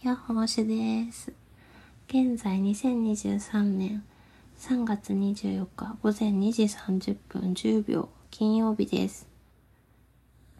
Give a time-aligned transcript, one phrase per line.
[0.00, 1.32] やっほーしです。
[2.06, 4.04] 現在2023年
[4.56, 9.26] 3月24日午前2時30分10秒金曜日です。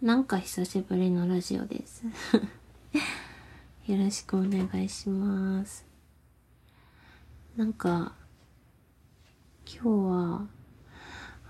[0.03, 2.03] なんか久しぶりのラジオです。
[3.87, 5.87] よろしくお願いします。
[7.57, 8.15] なんか、
[9.65, 10.49] 今日は、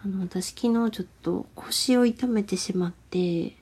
[0.04, 3.56] あの、私昨日ちょっと腰を痛めてしまって、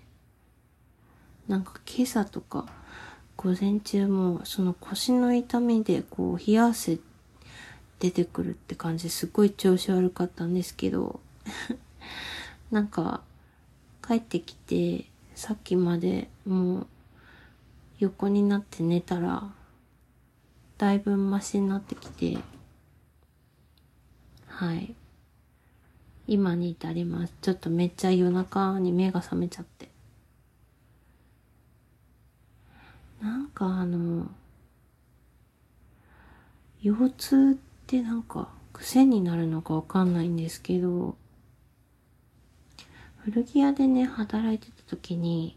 [1.46, 2.66] なんか今朝とか
[3.36, 6.98] 午前中もその腰の痛みでこう冷や汗
[7.98, 11.20] 出てくるって感じすごい調子悪かったんですけど
[12.70, 13.22] なんか
[14.06, 16.86] 帰ってきてさっきまでもう
[17.98, 19.52] 横になって寝たら
[20.78, 22.38] だいぶマシになってきて
[24.56, 24.94] はい。
[26.26, 27.34] 今に至ります。
[27.42, 29.90] ちょっとめっちゃ夜中に目が覚めちゃって。
[33.20, 34.30] なんかあの、
[36.82, 41.16] 腰痛ってなんか癖になるのかわかんないんですけど、
[43.24, 45.56] 古着屋でね、働いてた時に、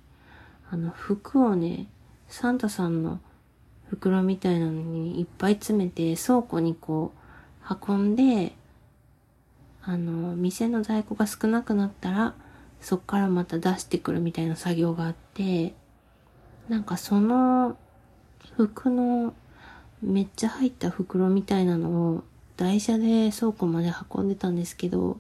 [0.72, 1.88] あの、服をね、
[2.28, 3.20] サンタさんの
[3.89, 7.11] 袋みたいなのにいっぱい詰めて倉庫にこ
[7.70, 8.53] う運んで、
[9.83, 12.33] あの、店の在庫が少なくなったら、
[12.81, 15.73] そっからまた出してくるみたいな作業があって、
[16.70, 17.78] なんかその
[18.56, 19.34] 服の
[20.02, 22.23] めっちゃ入った袋みたいなのを
[22.58, 25.20] 台車で倉庫まで運んでたんですけど、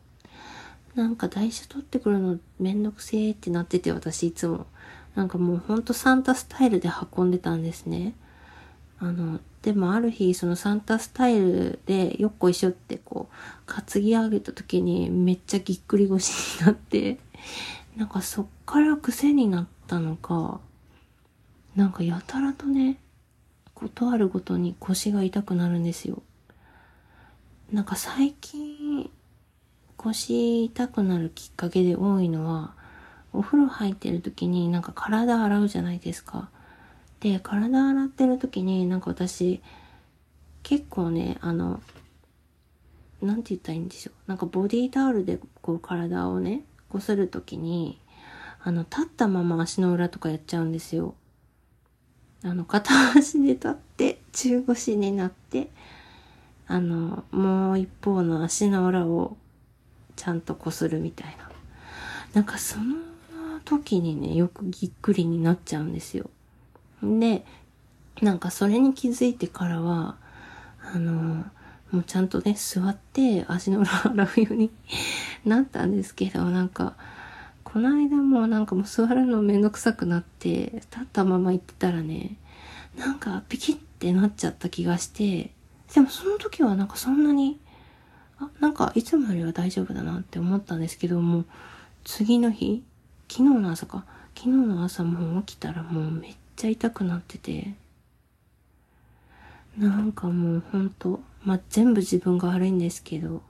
[0.95, 4.67] なんか台車取ってくるのめんどくせーってなってて私いつも。
[5.15, 8.13] なんかもうほんとサンタスタイルで運んでたんですね。
[8.99, 17.17] あの、でもある日そのサンタスタイルでよっこいしょってこう担ぎ上げた時にめっちゃぎっくり腰になって、
[17.97, 20.61] なんかそっから癖になったのか、
[21.79, 22.97] なんかやたらとね、
[23.73, 26.21] ことあるごとに腰が痛くなるんですよ。
[27.71, 29.09] なんか最近、
[29.95, 32.73] 腰痛くなるきっかけで多いのは、
[33.31, 36.49] お風呂入ってる時になんか体洗うじゃないですか。
[37.21, 39.61] で、体洗ってる時になんか私、
[40.63, 41.81] 結構ね、あの、
[43.21, 44.13] なんて言ったらいいんでしょう。
[44.27, 48.01] なんかボディタオルでこう体をね、こする時に、
[48.61, 51.15] あの、立ったまま足の裏とかやっちゃうんですよ。
[52.43, 55.69] あの、片足で立って、中腰になって、
[56.67, 59.37] あの、もう一方の足の裏を
[60.15, 61.49] ちゃんとこするみたいな。
[62.33, 62.95] なんかその
[63.65, 66.29] 時にね、よくぎっくりになっちゃうんですよ。
[67.01, 67.45] で、
[68.21, 70.17] なんかそれに気づいてからは、
[70.93, 71.45] あの、
[71.91, 74.71] もうちゃんとね、座って足の裏洗うように
[75.45, 76.95] なったんですけど、なんか、
[77.71, 82.35] この間もなんかもう座るのめんどくさくなって、立ったまま行ってたらね、
[82.97, 85.51] なんかピキってなっちゃった気がして、
[85.93, 87.59] でもその時はなんかそんなに、
[88.39, 91.45] あ、なんかいつもよりは大丈夫だなって思ったんですけども、
[92.03, 92.83] 次の日、
[93.29, 94.03] 昨日の朝か、
[94.35, 97.75] 昨日の朝もう起きたらもうめっちゃ痛くなってて、
[99.77, 103.43] なんかもうほんと、まあ、全部自分が悪いんですけど、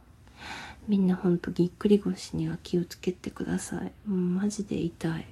[0.90, 3.92] みんなほんとぎっくり腰には気をつけてください。
[4.10, 5.28] もうマジで痛い。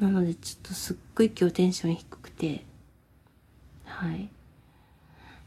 [0.00, 2.64] なのでちょっとすっごい今日テンション低くて、
[3.84, 4.30] はい。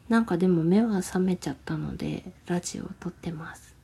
[0.10, 3.76] なんかでも目は覚めちゃったので、ラジオを撮ってます。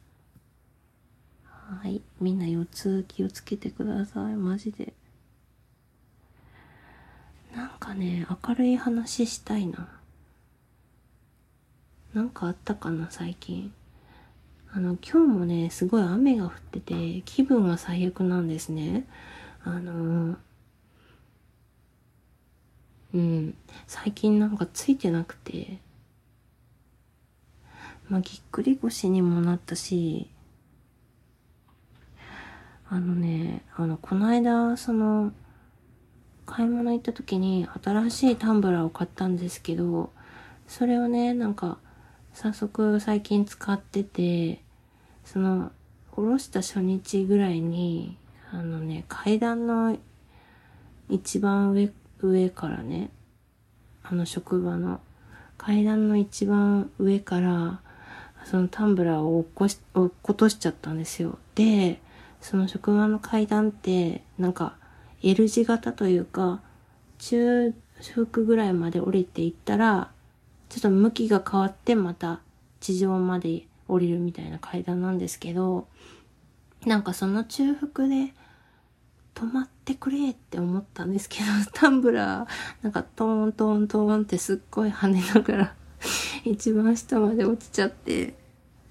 [1.44, 2.04] はい。
[2.22, 4.36] みんな腰痛気をつけてください。
[4.36, 4.94] マジで。
[7.56, 9.90] なんかね、明るい話したいな。
[12.14, 13.74] なんかあったかな、最近。
[14.76, 19.08] あの、今日もね、すごい雨が降ってて、気分は最悪なんですね。
[19.64, 20.36] あの
[23.14, 23.56] うん、
[23.88, 25.78] 最近なんかついてなくて、
[28.10, 30.30] まあ、ぎっくり腰にもなったし、
[32.90, 35.32] あのね、あの、この間、その、
[36.46, 40.12] 買い物行った時に新しいタンブラーを買ったんですけど、
[40.68, 41.78] それをね、なんか、
[42.34, 44.65] 早速最近使ってて、
[45.26, 45.72] その、
[46.14, 48.18] おろした初日ぐらいに、
[48.52, 49.98] あのね、階段の
[51.10, 51.92] 一番上、
[52.22, 53.10] 上からね、
[54.04, 55.02] あの職場の
[55.58, 57.82] 階段の一番上から、
[58.46, 61.38] そのタンブラーを落っこし、落っことしちゃったんですよ。
[61.56, 62.00] で、
[62.40, 64.78] その職場の階段って、なんか、
[65.24, 66.62] L 字型というか、
[67.18, 67.74] 中
[68.14, 70.12] 腹ぐらいまで降りていったら、
[70.70, 72.42] ちょっと向きが変わってまた
[72.80, 75.88] 地上まで降りるみたいな階段なんですけど、
[76.86, 78.34] なんかその中腹で
[79.34, 82.48] 止まってくれって思ったんですけど、 タンブラー、
[82.82, 85.76] なんかトーントーントーンってすっごい跳ねながら
[86.46, 88.36] 一番下まで落ちちゃって、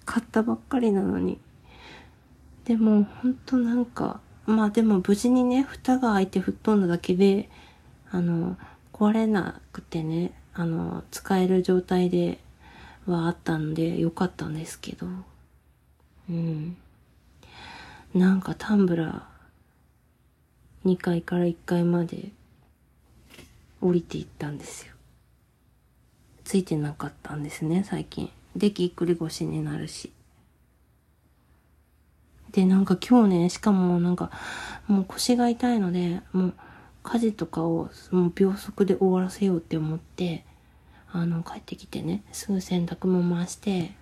[0.05, 1.39] 買ったばっかりなのに。
[2.65, 7.49] でも、ほんとなんか、まあでも無事にね、蓋が開いて吹っ飛んだだけで、
[8.11, 8.57] あの、
[8.93, 12.39] 壊れなくてね、あの、使える状態で
[13.07, 15.07] はあったんで、よかったんですけど。
[16.31, 16.77] うん。
[18.15, 22.31] なんかタンブラー、2階から1階まで
[23.81, 24.95] 降りていったんですよ。
[26.45, 28.31] ついてなかったんですね、最近。
[28.55, 30.13] で、ぎっくり腰になるし。
[32.53, 34.31] で、なんか今日ね、しかもなんか、
[34.87, 36.55] もう腰が痛いので、もう
[37.03, 40.45] 家事とかをもう秒速で終わらせようって思って、
[41.17, 43.93] あの、帰ってきてね、すぐ洗濯も回して、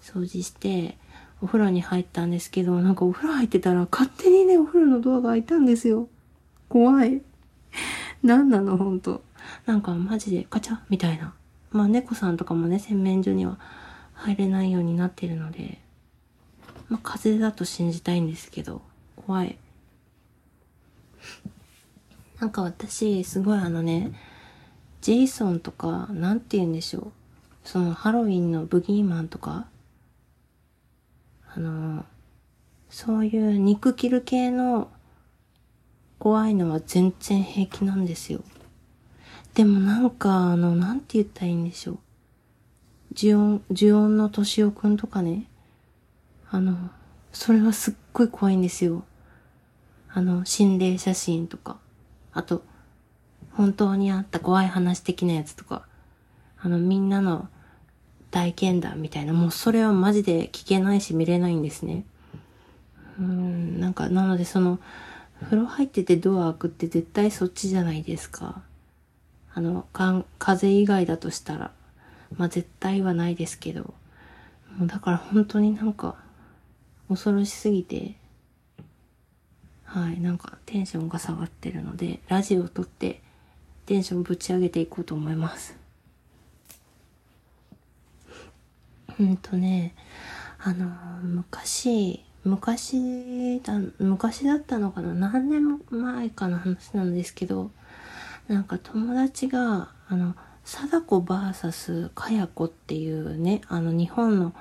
[0.00, 0.96] 掃除して、
[1.42, 6.08] お風呂に入ったんですけど、なんかお風呂入ってたら勝手にね、お風呂のドアが開いたんですよ。
[6.68, 7.20] 怖い。
[8.22, 9.22] なんなの、ほんと。
[9.66, 11.34] なんかマジでカチャみたいな。
[11.72, 13.58] まあ猫さんとかもね、洗面所には
[14.14, 15.78] 入れないようになってるので、
[16.88, 18.80] まあ風邪だと信じたいんですけど、
[19.16, 19.58] 怖い。
[22.38, 24.12] なんか私、すごいあのね、
[25.00, 27.12] ジェイソンとか、なんて言うんでしょう。
[27.64, 29.66] そのハロウィンのブギーマンとか、
[31.54, 32.04] あの、
[32.88, 34.90] そういう肉切る系の
[36.18, 38.40] 怖いのは全然平気なんですよ。
[39.54, 41.98] でもなんか、あの、なんて言ったらいいんでしょう。
[43.12, 45.46] ジオン、ジオンのトシオくんとかね。
[46.50, 46.90] あの、
[47.32, 49.04] それはすっごい怖いんですよ。
[50.12, 51.78] あの、心霊写真とか。
[52.32, 52.62] あと、
[53.52, 55.86] 本当にあった怖い話的なやつとか。
[56.62, 57.48] あの、みんなの
[58.30, 59.32] 体験談みたいな。
[59.32, 62.04] もうそれはマジで聞けないし見れないんですね。
[63.18, 64.78] うん、なんか、なのでその、
[65.44, 68.62] 風呂入っててドア開くって絶対そっちじゃないですか。
[69.52, 71.72] あの、かん風邪以外だとしたら、
[72.36, 73.94] まあ絶対はないですけど、
[74.76, 76.16] もうだから本当になんか、
[77.08, 78.14] 恐ろしすぎて、
[79.84, 83.22] はい、なんかテンションが下がってるので、ラジオを撮って
[83.90, 85.76] テンションぶち上げていこうと思います。
[89.18, 89.96] うんとね、
[90.60, 90.86] あの
[91.24, 95.12] 昔、昔だ、昔だったのかな？
[95.32, 97.72] 何年も前かの話なんですけど、
[98.46, 104.54] なんか友達が、あの、貞子 VS かや子っていうね、あの日本の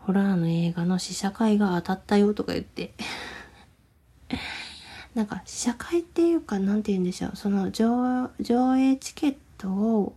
[0.00, 2.92] ホラーの映画の試写会が当たったよとか言って
[5.18, 10.14] なんか試写会っていうか、なんて言うんでしょう、その上上映チケットを、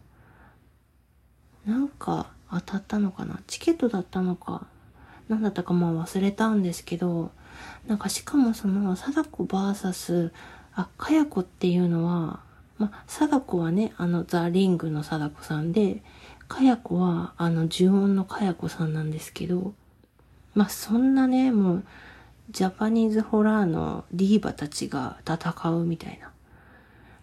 [1.66, 3.40] なんか当たったのかな？
[3.48, 4.68] チケットだったのか、
[5.28, 7.32] 何だったかまあ忘れたんですけど、
[7.88, 10.32] なんかしかもその、貞子 VS、
[10.76, 12.42] あ、かや子っていうのは、
[12.78, 16.04] まあ、貞子はね、あの、ザ・リングの貞子さんで、
[16.48, 19.74] かや子は、あの、呪音のかや子さんなんですけど、
[20.54, 21.84] まあ、そんなね、もう、
[22.52, 26.32] ジャパニーズホラーのディーバたちが戦うみたいな。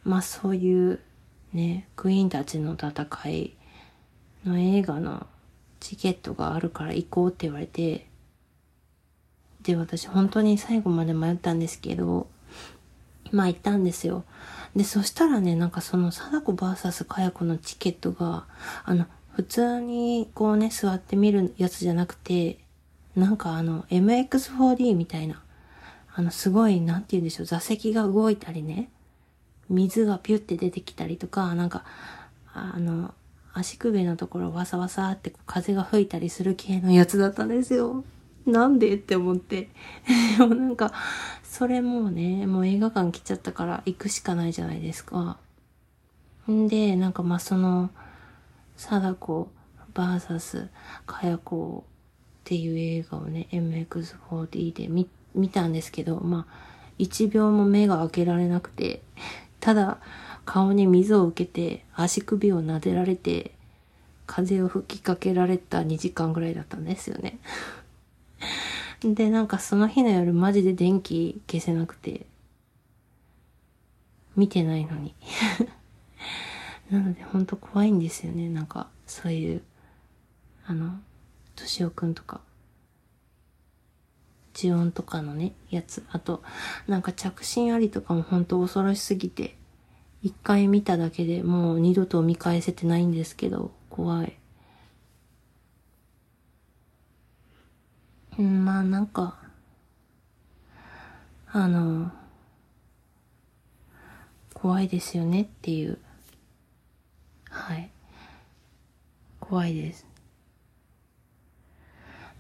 [0.03, 1.01] まあ、そういう
[1.53, 3.55] ね、クイーンたちの戦い
[4.47, 5.27] の映画の
[5.81, 8.07] チケットがあるから行こうって言われて、
[9.61, 12.27] で、私本当に最後まで迷ったんですけど、
[13.31, 14.25] まあ行ったんですよ。
[14.75, 18.47] で、そしたらね、なんかその、貞子 VS かや子のチケットが、
[18.85, 22.59] あの、普通にこうね、座って見るやつじゃなくて、
[23.19, 25.43] なんかあの、MX4D みたいな、
[26.15, 28.91] あの、すごい、なんて言うんでしょう、座席が動いたりね、
[29.69, 31.85] 水がピュって出てきたりとか、なんか、
[32.55, 33.13] あの、
[33.53, 38.05] 足首のところわさわさって風が吹いたりする系のやつだったんですよ。
[38.47, 39.69] なんでって思って。
[40.39, 40.93] で もなんか、
[41.43, 45.39] それもうね、もう映画館来ちゃったから行くしかないじゃないですか。
[46.49, 47.91] んで、なんかまあその、
[48.77, 49.49] 貞子
[49.93, 50.69] VS
[51.05, 51.85] かや子
[52.49, 59.03] っていう映画をね、MX4D で見、見たんですけど、まあ、一秒も目が開けられなくて、
[59.61, 59.99] ただ、
[60.47, 63.53] 顔に水を受けて、足首を撫でられて、
[64.27, 67.39] 風を吹きかけられた2時間ぐらいだったんですよね。
[69.05, 72.25] で、なんかその日の夜マジで電気消せなくて、
[74.37, 75.15] 見てないのに。
[76.89, 78.49] なのでほんと怖いんですよね。
[78.49, 79.63] なんか、そういう、
[80.65, 80.99] あの、
[81.59, 82.41] としおくんとか、
[84.55, 86.05] ジオンとかのね、やつ。
[86.11, 86.43] あと、
[86.87, 89.57] なんか着信ありとかもほんと恐ろしすぎて、
[90.23, 94.37] 一回見ただけでもう二度と見返せてないんですけど、怖い。
[98.39, 99.37] うん、まあなんか、
[101.51, 102.13] あの、
[104.55, 105.99] 怖いですよねっていう。
[107.49, 107.91] はい。
[109.41, 110.08] 怖いです。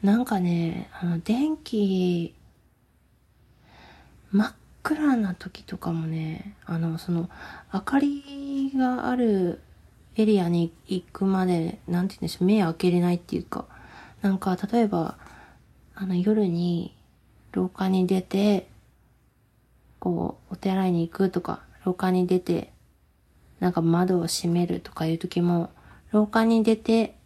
[0.02, 2.32] なんかね、あの、電気、
[4.30, 4.52] 真っ
[4.84, 7.28] 暗な時とかもね、あの、その、
[7.74, 9.60] 明かりがある
[10.14, 13.66] エリアに行くまで、なんて言うんでしょう、目開けれないっていうか、
[14.22, 15.18] なんか、例えば、
[15.96, 16.94] あの、夜に、
[17.50, 18.68] 廊下に出て、
[19.98, 22.72] こう、お手洗いに行くとか、廊下に出て、
[23.58, 25.70] なんか窓を閉めるとかいう時も、
[26.12, 27.17] 廊下に出て、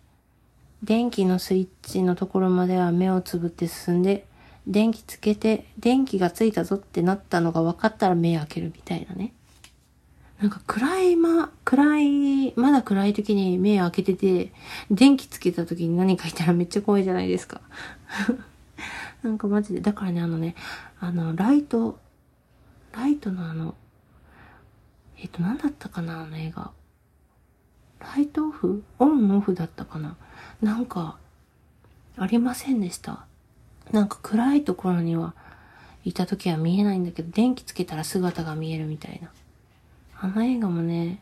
[0.82, 4.26] 電気のスイッチのところまでは目をつぶって進んで、
[4.66, 9.32] 電気つけて、電気がついたぞってなったのが分かったら目開けるみたいなね。
[10.40, 14.52] なんか暗いま、暗い、まだ暗い時に目開けてて、
[14.90, 17.60] 電気つけた時に何かいたらめっちゃ怖いじゃないですか。
[19.22, 20.56] なんかマジで、だからね、あのね、
[20.98, 22.00] あの、ライト、
[22.92, 23.76] ライトのあの、
[25.16, 26.72] えっと、何だったかな、あの映画。
[28.00, 28.82] ライトオフ？
[28.98, 30.16] オンオフだったかな
[30.62, 31.18] なんか、
[32.16, 33.26] ありませんでした。
[33.90, 35.34] なんか暗いところには
[36.04, 39.30] いた時は見えないんだけど、電気つけたら姿が見えるみたいな。
[40.20, 41.20] あの映画もね、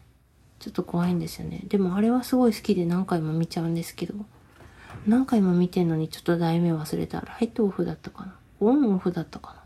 [0.58, 1.62] ちょっと怖いんですよね。
[1.68, 4.14] でもあれはすごい好きで何回も見ちゃうんですけど、
[5.06, 7.22] 何回も見てんのにちょっと題名忘れた。
[7.22, 9.62] ライトオフだったかなオンオフだったかな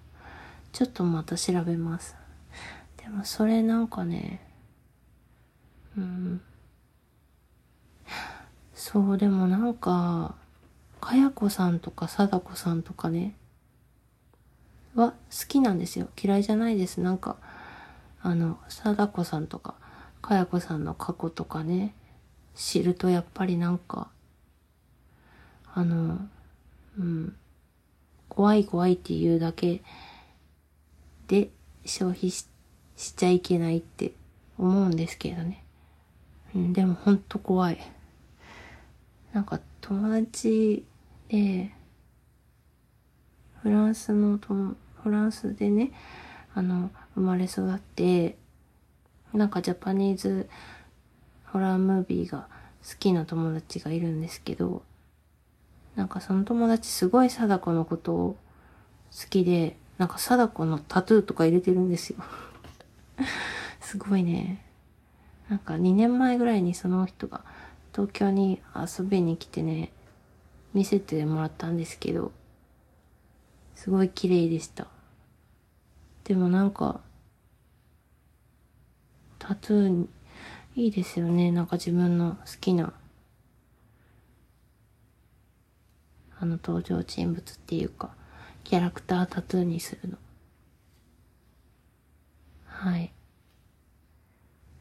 [0.72, 2.14] ちょっとまた調べます。
[2.96, 4.40] でもそれなんかね、
[5.98, 6.40] うん。
[8.84, 10.34] そう、でもなんか、
[11.00, 13.34] かやこさんとか貞子さんとかね、
[14.94, 16.08] は好きなんですよ。
[16.22, 17.00] 嫌いじゃないです。
[17.00, 17.38] なんか、
[18.20, 19.74] あの、貞子さんとか、
[20.20, 21.94] かやこさんの過去とかね、
[22.54, 24.10] 知るとやっぱりなんか、
[25.72, 26.18] あの、
[26.98, 27.34] うん、
[28.28, 29.80] 怖い怖いっていうだけ
[31.28, 31.48] で
[31.86, 32.46] 消費し
[32.96, 34.12] しちゃいけないって
[34.58, 35.64] 思うんですけどね。
[36.54, 37.93] うん、でもほんと怖い。
[39.34, 40.86] なんか友達
[41.28, 41.72] で、
[43.62, 44.54] フランスのと、
[45.02, 45.90] フランスでね、
[46.54, 48.36] あの、生まれ育って、
[49.32, 50.48] なんかジャパニーズ
[51.46, 52.46] ホラームービーが
[52.88, 54.82] 好きな友達がいるんですけど、
[55.96, 58.36] なんかその友達すごい貞子のことを
[59.10, 62.18] 好きで、なんか貞子のタトゥーとか入れてるんですよ
[63.80, 64.64] すごいね。
[65.48, 67.44] なんか2年前ぐらいにその人が
[67.94, 69.92] 東京に遊びに来てね、
[70.72, 72.32] 見せてもらったんですけど、
[73.76, 74.88] すごい綺麗でした。
[76.24, 77.00] でもなんか、
[79.38, 80.08] タトゥー、
[80.74, 81.52] いいですよね。
[81.52, 82.92] なんか自分の好きな、
[86.40, 88.12] あの登場人物っていうか、
[88.64, 90.18] キャラクタータトゥーにするの。
[92.64, 93.12] はい。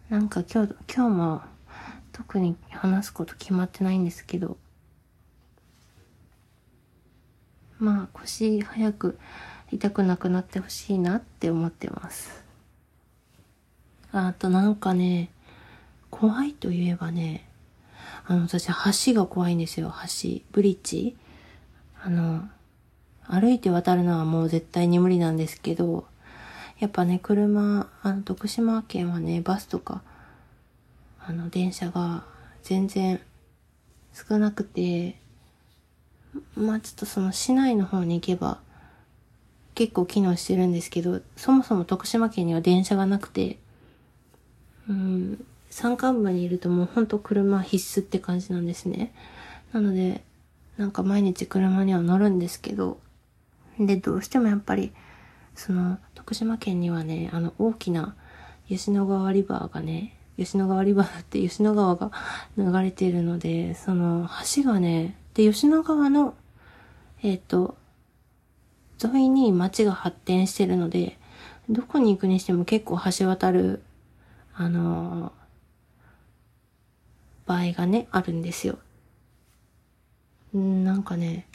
[0.10, 1.53] なんか今日、今日も
[2.14, 4.58] 特に話すこと決まってないんですけど、
[7.80, 9.20] まあ腰早く
[9.72, 12.44] 痛くなくなってほしいなって思ってます。
[14.12, 15.32] あとなんかね、
[16.12, 17.50] 怖いといえばね、
[18.26, 18.68] あの私
[19.08, 20.42] 橋が怖いんですよ、橋。
[20.52, 21.18] ブリッジ。
[22.02, 22.48] あの、
[23.28, 26.06] 歩いて渡るのはもう絶対に無理なんですけど、
[26.80, 30.04] やっぱね、車、あの、徳島県はね、バスとか、
[31.26, 32.26] あの、電車が
[32.64, 33.20] 全然
[34.14, 35.18] 少なくて、
[36.56, 38.60] まあちょっとその市内の方に行けば
[39.76, 43.58] 結構機能してるんですけど、そもそも徳島県には電車がなくて、
[44.88, 49.14] うん、山間部にいるともうほんと車必須って感じなんですね。
[49.72, 50.22] なので、
[50.78, 53.00] なんか毎日車には乗るんですけど、
[53.80, 54.92] で、どうしてもやっぱり、
[55.56, 58.16] その、徳島県にはね、あの、大きな
[58.68, 62.12] 吉野川リバーがね、吉野川リバーって吉野川が
[62.58, 66.34] 流れてるので、その橋がね、で、吉野川の、
[67.22, 67.78] えっ、ー、と、
[69.04, 71.18] 沿いに街が発展してるので、
[71.70, 73.82] どこに行くにしても結構橋渡る、
[74.56, 78.80] あのー、場合がね、あるんですよ。
[80.58, 81.48] んなんかね、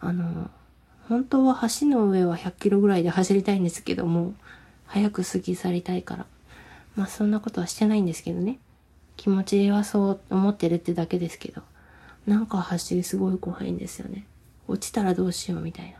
[0.00, 0.50] あの、
[1.08, 4.34] 本当は橋の上は100キロぐらいで走りたいんですけども、
[4.86, 6.26] 早く過ぎ去りたいから。
[6.96, 8.58] まあそんなことはしてないんですけどね。
[9.16, 11.62] 気持ちはそう思ってるってだけですけど。
[12.26, 14.26] なんか走りすごい怖いんですよね。
[14.66, 15.96] 落ちたらどうしようみたい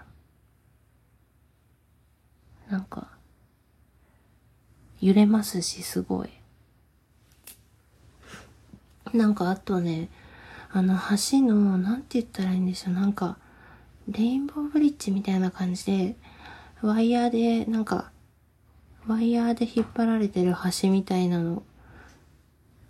[2.69, 2.79] な。
[2.79, 3.09] なんか、
[5.01, 6.31] 揺れますし、すごい。
[9.13, 10.09] なんかあとね、
[10.73, 10.99] あの
[11.31, 13.39] 橋の、なんて言ったらいいんでしょう、なんか、
[14.09, 16.17] レインボーブリッジみたいな感じで、
[16.83, 18.11] ワイヤーで、なんか、
[19.07, 21.63] ワイヤーで引っ張られてる橋みたいなの。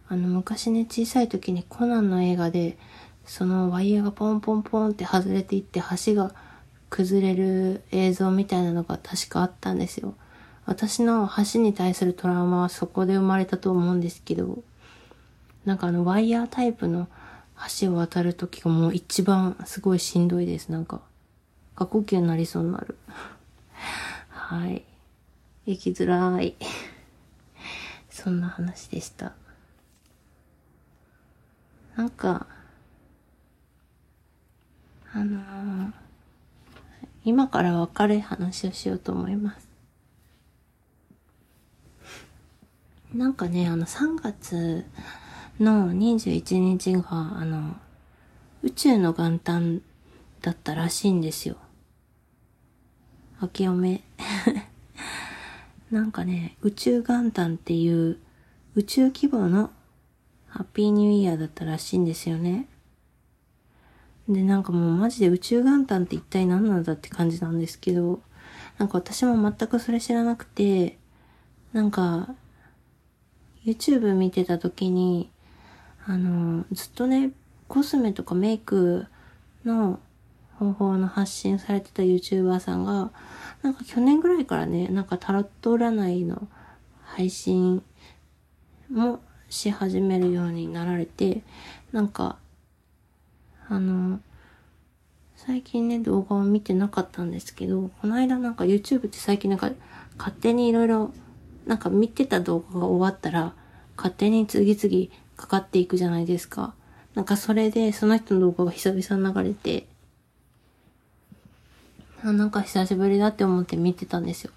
[0.08, 2.78] あの、昔ね、小さい時にコナンの映画で、
[3.26, 6.32] そのワイヤーがポンポンポンって外れていって橋が
[6.90, 10.14] 崩れる映像みたいなのが確かあったんですよ。
[10.64, 14.62] 私の橋に対するトラウマはそこで生まれたと思うんですけど、
[15.64, 17.08] なんかあのワイヤータイプの
[17.80, 20.68] 橋を渡るときがもう一番すごいしんどいです。
[20.70, 21.00] なんか、
[21.74, 22.96] 過呼吸になりそうになる。
[24.28, 24.84] はい。
[25.66, 26.54] 生きづらい。
[28.08, 29.34] そんな話でした。
[31.96, 32.46] なんか、
[35.12, 35.92] あのー、
[37.24, 39.68] 今から別れ話をしようと思います。
[43.12, 44.84] なんかね、あの3月
[45.58, 47.76] の21日が、あの、
[48.62, 49.82] 宇宙の元旦
[50.42, 51.56] だったらしいんですよ。
[53.40, 54.02] 明けおめ。
[55.96, 58.18] なんかね、宇宙元旦っていう
[58.74, 59.70] 宇宙規模の
[60.46, 62.68] ハッピーニューイヤーだったらしいんですよね。
[64.28, 68.20] で、なんかもうマジで宇宙元旦って一体何なんだって感じなんですけど、
[68.76, 70.98] なんか私も全くそれ知らなくて、
[71.72, 72.34] なんか、
[73.64, 75.30] YouTube 見てた時に、
[76.04, 77.30] あの、ずっとね、
[77.68, 79.06] コスメとかメイク
[79.64, 79.98] の
[80.58, 83.12] 方法の発信されてた YouTuber さんが、
[83.66, 86.46] なんか去年ぐらいからね、なんかタロット占いの
[87.02, 87.82] 配信
[88.88, 89.18] も
[89.50, 91.42] し始めるようになられて、
[91.90, 92.38] なんか、
[93.68, 94.20] あの、
[95.34, 99.72] 最近ね、動画を見てなかったんですけど、この間なんか YouTube って最近なんか
[100.16, 101.12] 勝手にいろいろ、
[101.66, 103.52] なんか見てた動画が終わったら、
[103.96, 106.72] 勝手に次々かかっていくじゃないですか。
[107.16, 109.88] なんかそれで、その人の動画が久々に流れて、
[112.24, 114.52] あ、なんか久しぶりだって思って見てたんですよ。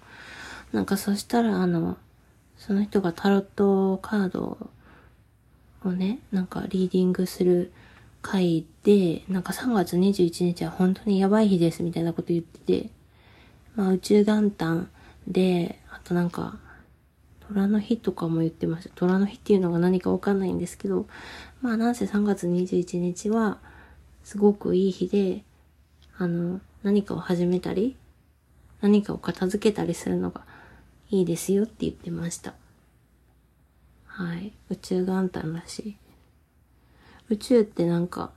[0.72, 1.96] なんかそしたら、あの、
[2.56, 4.70] その人がタロットカード
[5.84, 7.72] をね、なんかリーディングする
[8.22, 12.90] 回で、なんか3月21日は本当にやばい日ですみたいなこと言ってて、
[13.74, 14.90] まあ宇宙元旦
[15.26, 16.58] で、あとなんか、
[17.48, 18.94] 虎の日とかも言ってました。
[18.94, 21.06] 虎の日っていうのが何かわかんないんですけど、
[21.62, 23.58] まあなんせ3月21日は、
[24.22, 25.42] すごくいい日で、
[26.18, 27.96] あの、何かを始めたり、
[28.80, 30.42] 何かを片付けたりするのが
[31.10, 32.54] いいですよって言ってました。
[34.06, 34.52] はい。
[34.70, 35.96] 宇宙元旦らしい。
[37.28, 38.30] 宇宙ってなんか、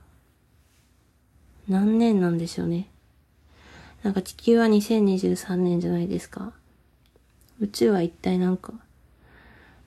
[1.68, 2.88] 何年なんでしょうね。
[4.02, 6.52] なんか地球は2023年じゃないですか。
[7.60, 8.74] 宇宙は一体なんか、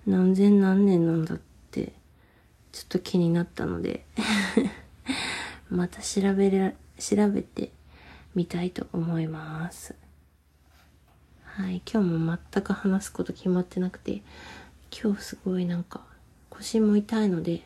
[0.08, 1.39] 何千何年なんだっ
[1.70, 1.93] て、
[2.72, 4.06] ちょっと気になったので
[5.70, 7.72] また調べる、調べて
[8.38, 9.95] みたいと思います。
[11.43, 14.21] はい、今日も全く話すこと決まってなくて、
[14.91, 16.02] 今日すごいなんか
[16.52, 17.63] 腰も痛いので、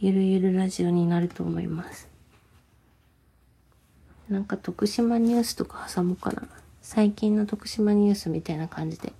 [0.00, 2.08] ゆるゆるラジオになると思います。
[4.28, 6.48] なんか徳島ニュースとか挟もうかな。
[6.82, 9.12] 最近の徳島ニュースみたいな感じで。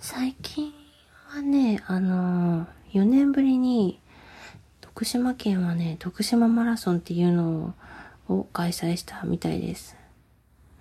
[0.00, 0.72] 最近
[1.26, 4.00] はね、あのー、4年ぶりに、
[4.98, 7.72] 徳島県はね、徳島マラソンっていうの
[8.28, 9.96] を開催したみたいです。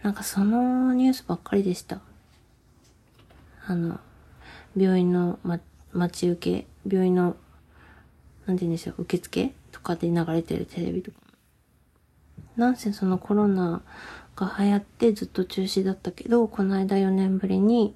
[0.01, 2.01] なんかそのニュースばっかりでした。
[3.67, 3.99] あの、
[4.75, 5.59] 病院の、ま、
[5.93, 7.35] 待ち受け、病院の、
[8.47, 11.17] なんて言うんでしょう、受付とかで流れてるテレビとか。
[12.55, 13.83] なんせそのコロナ
[14.35, 17.93] が流行ってずっと中止だったけど、この間4年ぶりに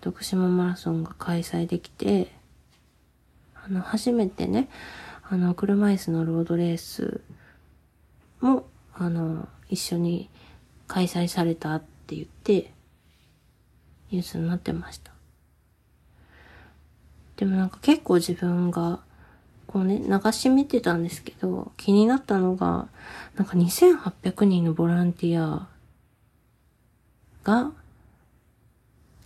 [0.00, 2.32] 徳島マラソンが開催できて、
[3.54, 4.70] あの、初めてね、
[5.26, 7.22] あの、車椅子のロードレース
[8.40, 10.28] も、あの、一緒に
[10.86, 12.72] 開催されたって言って、
[14.10, 15.12] ニュースになってました。
[17.36, 19.00] でもなんか結構自分が、
[19.66, 22.88] こうね、流し見てたんですけど、気になったのが、
[23.36, 25.68] なんか2800人のボランティア
[27.42, 27.72] が、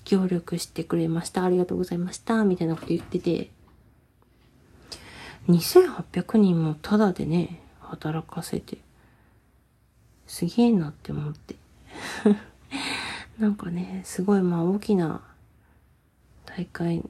[0.05, 1.45] 協力してくれました。
[1.45, 2.45] ありがとうございました。
[2.45, 3.51] みたいなこと言ってて、
[5.49, 8.79] 2800人もタダでね、働かせて、
[10.27, 11.57] すげえなって思って。
[13.39, 15.23] なんかね、すごいまあ大きな
[16.45, 17.03] 大会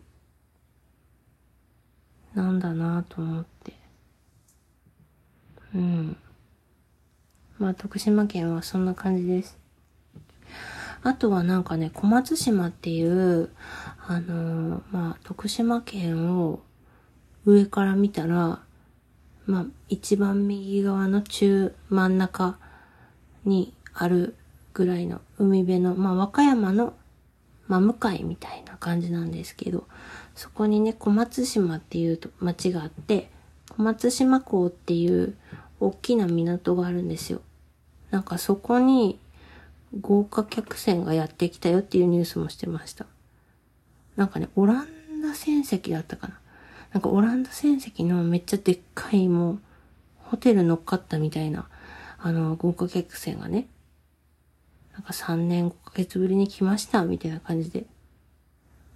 [2.35, 3.75] なんだなと思って。
[5.75, 6.17] うん。
[7.59, 9.59] まあ、徳島県はそんな感じです。
[11.03, 13.51] あとはなんかね、小松島っていう、
[14.07, 16.61] あのー、まあ、徳島県を
[17.45, 18.61] 上から見たら、
[19.47, 22.59] まあ、一番右側の中真ん中
[23.45, 24.35] にある
[24.75, 26.95] ぐらいの海辺の、まあ和歌山の
[27.67, 29.87] 真向かいみたいな感じなんですけど、
[30.35, 33.31] そこにね、小松島っていう町があって、
[33.71, 35.37] 小松島港っていう
[35.81, 37.41] 大きな港があるんですよ。
[38.11, 39.19] なんかそこに
[40.01, 43.07] 豪華客船がやってきたよっていうニュースもしてました。
[44.17, 46.39] なんかね、オランダ船籍だったかな。
[46.93, 49.61] なんかオランダ船籍のめっちゃでっかいもう、
[50.19, 51.69] ホテル乗っかったみたいな、
[52.19, 53.67] あの、豪華客船がね、
[54.93, 57.87] なんか3年5ヶ月ぶりに来ましたみたいな感じで。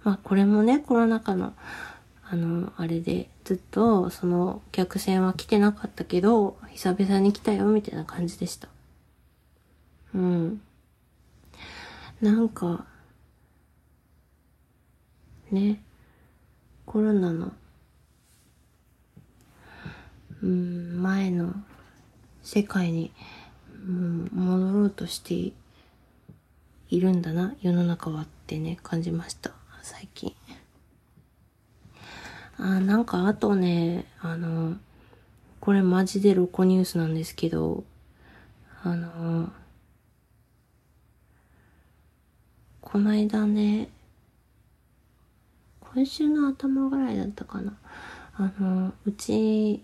[0.03, 1.53] まあこれもね、コロナ禍の、
[2.23, 8.67] あの、あれで、ずっとその客船は来てなかったけど、久々に来たよみたいな感じでした。
[10.13, 10.61] うん。
[12.21, 12.85] なんか、
[15.51, 15.81] ね、
[16.85, 17.53] コロナの、
[20.43, 21.53] うん、前の
[22.41, 23.13] 世界に、
[23.87, 25.53] うん、戻ろうとして
[26.89, 30.35] いるんだな、世の中はってね、感じました、最近。
[32.57, 34.75] あ、なんかあとね、あの、
[35.61, 37.85] これマジでロコニュースなんですけど、
[38.83, 39.49] あの、
[42.81, 43.87] この間ね、
[45.79, 47.77] 今週の頭ぐらいだったかな。
[48.35, 49.81] あの、うち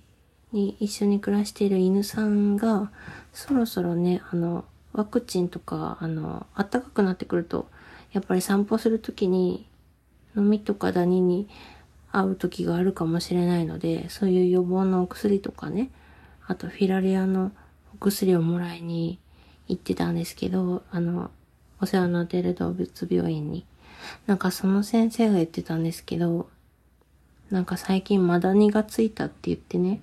[0.51, 2.91] に一緒に暮らしている犬さんが、
[3.33, 7.69] そろそろね、あの、ワクチンとか、あの、暖かくなってくると、
[8.11, 9.65] やっぱり散歩するときに、
[10.35, 11.47] 飲みとかダニに
[12.11, 15.91] 会う時があるかもしれないので、そういう予防のお薬とかね、
[16.47, 17.51] あとフィラリアの
[17.93, 19.19] お薬をもらいに
[19.67, 21.29] 行ってたんですけど、あの、
[21.81, 23.65] お世話になっている動物病院に。
[24.27, 26.49] なんかその先生が言ってたんですけど、
[27.51, 30.01] なんか最近マダニがついたって言ってね、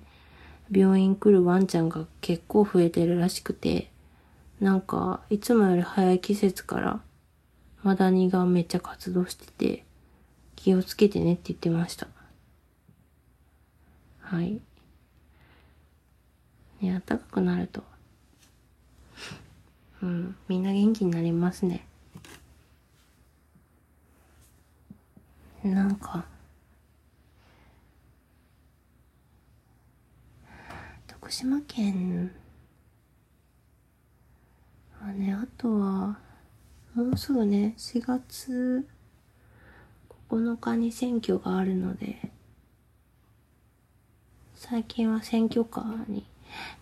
[0.71, 3.89] 病院来るワンちゃんが結構増えてるらしくて、
[4.59, 6.99] なんかいつもより早い季節から
[7.83, 9.85] マダニがめっちゃ活動してて、
[10.55, 12.07] 気をつけてねって言ってました。
[14.19, 14.59] はい。
[16.81, 17.83] ね、暖かくなると
[20.03, 21.87] うん、みんな元気になりますね。
[25.63, 26.25] なんか、
[31.27, 32.31] 徳島県
[35.01, 36.19] はね、あとは、
[36.95, 38.87] もうすぐね、4月
[40.29, 42.31] 9日に選挙があるので、
[44.55, 46.25] 最近は選挙カーに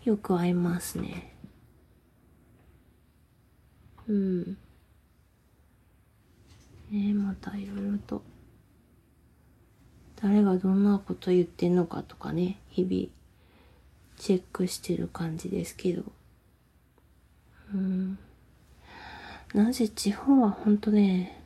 [0.03, 1.33] よく会いますね。
[4.07, 4.57] うん。
[6.91, 8.21] ねまたいろいろと、
[10.21, 13.24] 誰がどんなこと言ってんのかとかね、日々、
[14.17, 16.03] チェックしてる感じですけど。
[17.73, 18.17] うん。
[19.53, 21.41] なぜ地方はほんとね、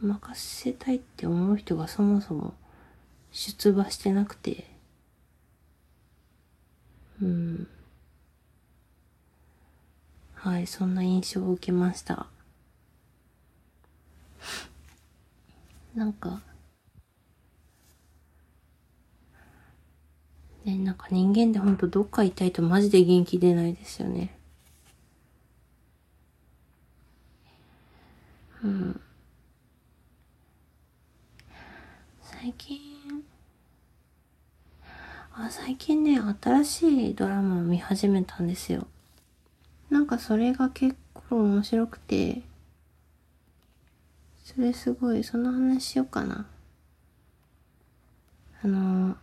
[0.00, 2.54] 任せたいって思う人がそもそも
[3.32, 4.64] 出馬してなくて、
[7.22, 7.68] うん。
[10.34, 12.26] はい、そんな印象を受けました。
[15.94, 16.42] なんか、
[20.64, 24.34] ね、なんか人間ってほんとどっか痛いとマジで元気出ないですよね。
[28.62, 29.00] うん。
[32.22, 32.80] 最近、
[35.34, 38.86] あ、最近ね、新しいドラマを見始めたんですよ。
[39.90, 40.96] なんかそれが結
[41.28, 42.42] 構面白くて、
[44.44, 46.46] それすごい、その話しようかな。
[48.62, 49.16] あの、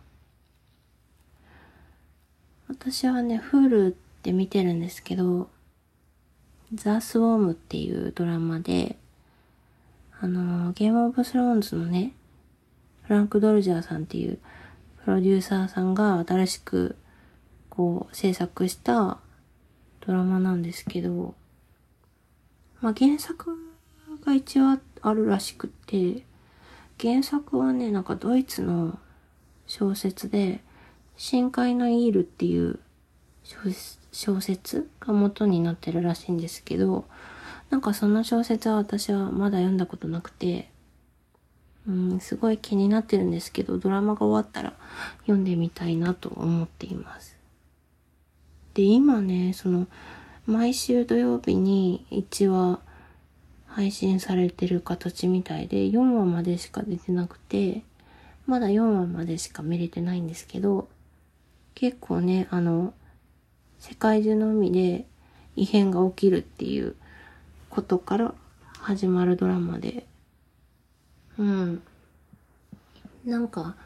[2.72, 5.50] 私はね、Hulu って見てるんですけど、
[6.72, 8.96] ザ・スウォームっていうドラマで、
[10.22, 12.14] あの、ゲームオブスローンズのね、
[13.02, 14.38] フランク・ドルジャーさんっていう
[15.04, 16.96] プロデューサーさんが新しく
[17.68, 19.18] こう制作した
[20.06, 21.34] ドラマなんですけど、
[22.80, 23.54] まあ、原作
[24.24, 26.24] が一応あるらしくて、
[26.98, 28.98] 原作はね、なんかドイツの
[29.66, 30.62] 小説で、
[31.16, 32.78] 深海のイールっていう
[34.12, 37.04] 小説が元になってるらしいんですけど、
[37.70, 40.68] なんかその小説は私はまだ読んだことなくて、
[41.86, 44.74] うん、すごい気になってるんですけど、ドラマが終わったら
[45.22, 47.36] 読んでみたいなと思っています。
[48.74, 49.86] で、今ね、その、
[50.46, 52.80] 毎週土曜日に1話
[53.66, 57.82] 配信されてる形みたいで、4話までしか出てなくて、
[58.46, 60.88] まだ4話までしか見れてないんですけど、
[61.74, 62.94] 結構ね、あの、
[63.78, 65.06] 世界中の海で
[65.56, 66.94] 異変が起きるっていう
[67.70, 68.34] ことから
[68.78, 70.06] 始まるドラマで、
[71.38, 71.82] うん。
[73.24, 73.76] なんか、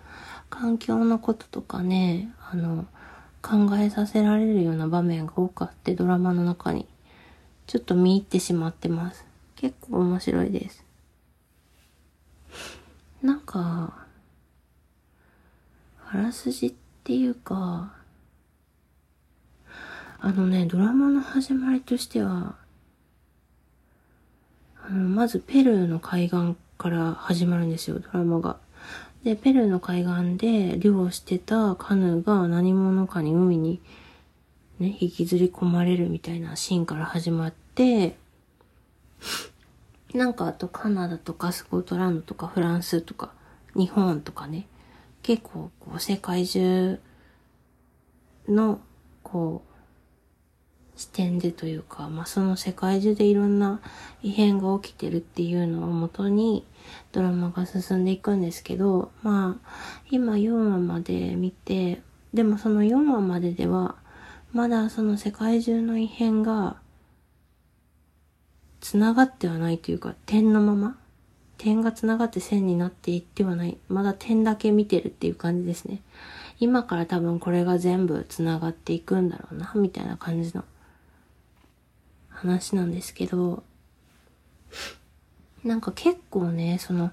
[0.51, 2.87] 環境のこととかね、あの、
[3.43, 6.87] 考えさせられるような場面が多かってドラマの中に、
[7.67, 9.25] ちょっと見入ってしまってます。
[9.55, 10.85] 結構面白いです。
[13.23, 14.07] なんか、
[16.09, 17.93] あらすじってていうか、
[20.19, 22.57] あのね、ドラマの始まりとしては、
[24.83, 28.57] あの、まずペルーの海岸から始まるんですよ、ドラマが。
[29.23, 33.81] で、ペルーの海岸で漁をしてたカヌーが何者かに海に
[34.81, 38.17] ね、引きずり込まれるみたいなシーンから始まって、
[40.13, 43.31] なんかあとカナダとかスコットランドとかフランスとか
[43.77, 44.67] 日本とかね、
[45.27, 47.01] 結構こう世界中
[48.49, 48.79] の
[49.25, 49.65] こ
[50.95, 53.81] う視点でというか、まあ、その世界中でいろんな
[54.23, 56.65] 異変が起きてるっていうのをもとに
[57.11, 59.69] ドラマが進んでいくんですけど、まあ、
[60.13, 63.97] 今4話まで見て、でもその4話まででは、
[64.53, 66.77] まだその世界中の異変が
[68.81, 70.97] 繋がってはないというか、点のまま、
[71.59, 73.79] 点が繋がって線になっていってはない。
[73.89, 76.03] まだ点だけ見てるっていう感じですね。
[76.59, 80.65] 今から多分これが全部繋がっていくんだろうな、みたいな感じの
[82.29, 83.63] 話なんですけど、
[85.65, 87.11] なんか結構ね、その、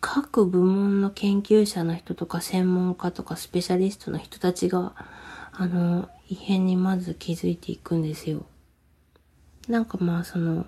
[0.00, 4.94] 各部門の研究者の人とか専門家とかスペシャリストの人たちが、
[5.52, 8.44] あの、異変にまず気づいていくんですよ。
[9.68, 10.66] なんかまあその、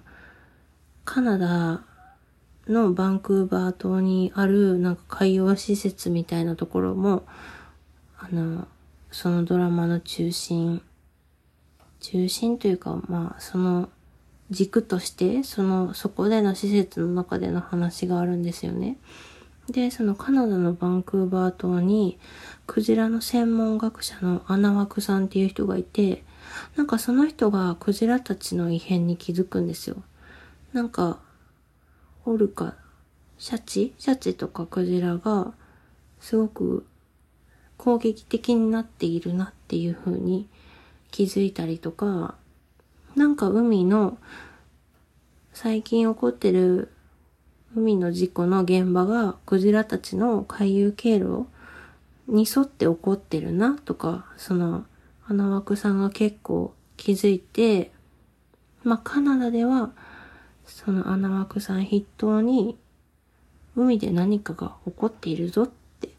[1.04, 1.82] カナダ
[2.68, 7.24] のバンクーバー島にあるなんか海洋施設みたいなところも、
[8.18, 8.66] あの、
[9.10, 10.82] そのドラマの中心
[12.00, 13.88] 中心というか、まあ、その
[14.50, 18.96] 軸として、その、そこでの施設の中での話があるんですよね。
[19.68, 22.18] で、そのカナダのバンクーバー島に、
[22.66, 26.22] クジラの専門学者のアナワクさんっていう人がいて、
[26.76, 29.96] なんかその人がクジラたちの異変に気づくんですよ。
[30.72, 31.18] なんか、
[32.28, 32.74] オルカ、
[33.38, 33.94] シャチ？
[33.98, 35.52] シャチとかクジラが、
[36.18, 36.84] すごく
[37.76, 40.48] 攻撃的になっているなっていう風に
[41.12, 42.34] 気づいたりとか、
[43.14, 44.18] なんか海の
[45.52, 46.90] 最近起こってる
[47.76, 51.46] 海の事故の現場がクジラたちの回遊経路
[52.26, 54.84] に沿って起こってるなとか、その
[55.28, 57.92] 穴枠さんが結構気づいて、
[58.82, 59.92] まあカナダでは
[60.66, 62.76] その穴枠さん筆頭に
[63.76, 65.68] 海で何かが起こっているぞっ
[66.00, 66.10] て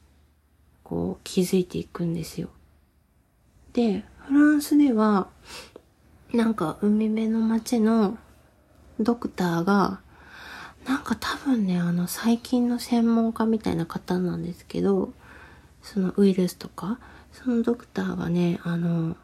[0.83, 2.49] こう気づいていくんですよ。
[3.73, 5.27] で、フランスでは、
[6.33, 8.17] なんか海辺の街の
[8.99, 10.01] ドクターが、
[10.85, 15.13] なんか多分ね、あの最近の専門家みたいな方なんですけど、
[15.81, 16.99] そのウイルスとか、
[17.33, 19.15] そのドクターがね、あの、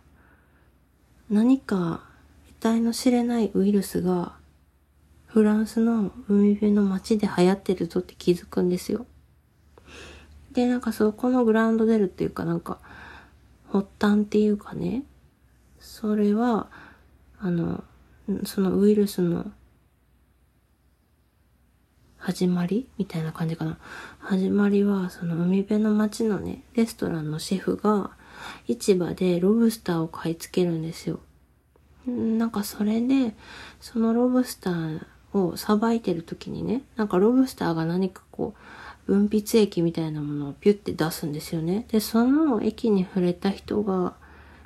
[1.29, 2.01] 何か
[2.47, 4.33] 得体の知れないウイルスが
[5.33, 9.07] フランスの海辺の街で流行ってるぞって気づくんですよ。
[10.51, 12.77] で、なんかそこのグラウンド出るっていうかなんか、
[13.71, 15.01] 発端っていうかね、
[15.79, 16.69] それは、
[17.39, 17.83] あの、
[18.45, 19.51] そのウイルスの
[22.19, 23.79] 始まりみたいな感じかな。
[24.19, 28.11] 始まりは、その海辺の町のね、レストランのシェフが、
[28.67, 31.21] 市場でロブスターを買い付けるんですよ。
[32.05, 33.33] なんかそれで、
[33.81, 38.53] そのロブスターをさばいてる時にね、なんかロブスターが何かこ
[39.07, 41.85] う、分泌液みたいなものをピュって出すんですよね。
[41.89, 44.13] で、その液に触れた人が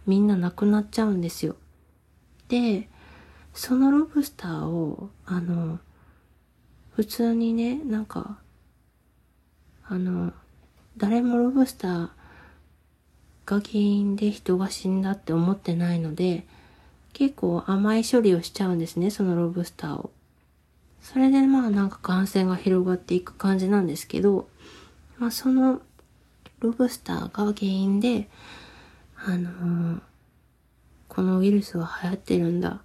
[0.06, 1.56] みんな亡くなっちゃうんですよ。
[2.48, 2.88] で、
[3.54, 5.80] そのロブスターを、あの、
[6.92, 8.40] 普通にね、なんか、
[9.84, 10.34] あの、
[10.98, 12.10] 誰もロブスター
[13.46, 16.46] が原因で人が死んだって思ってないので、
[17.14, 20.12] 結構甘い処理をしちゃうんですね、そのロブスターを。
[21.08, 24.50] それでまあなんか感染が広がっていく感じなんですけど、
[25.17, 25.82] まあその
[26.60, 28.28] ロブスターが原因で、
[29.15, 30.02] あのー、
[31.08, 32.82] このウイルスは流行ってるんだ。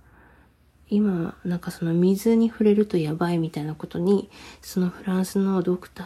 [0.89, 4.31] 今、なんかその水に触れるとやばいみたいなことに、
[4.61, 6.05] そのフランスのドクタ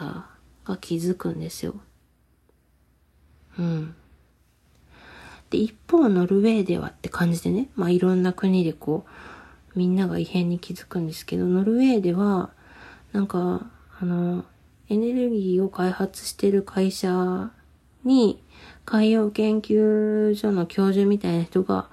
[0.65, 1.75] ーが気づくんですよ。
[3.59, 3.95] うん。
[5.51, 9.36] で、一方ノルウェーではって感じでね、まあいろんな国でこう、
[9.77, 12.51] みんなが異変に気づくんですけど、ノルウェーでは、
[13.13, 14.45] なんか、あの、
[14.89, 17.51] エネルギーを開発してる会社
[18.05, 18.43] に、
[18.87, 21.89] 海洋研究所の教授みたいな人が、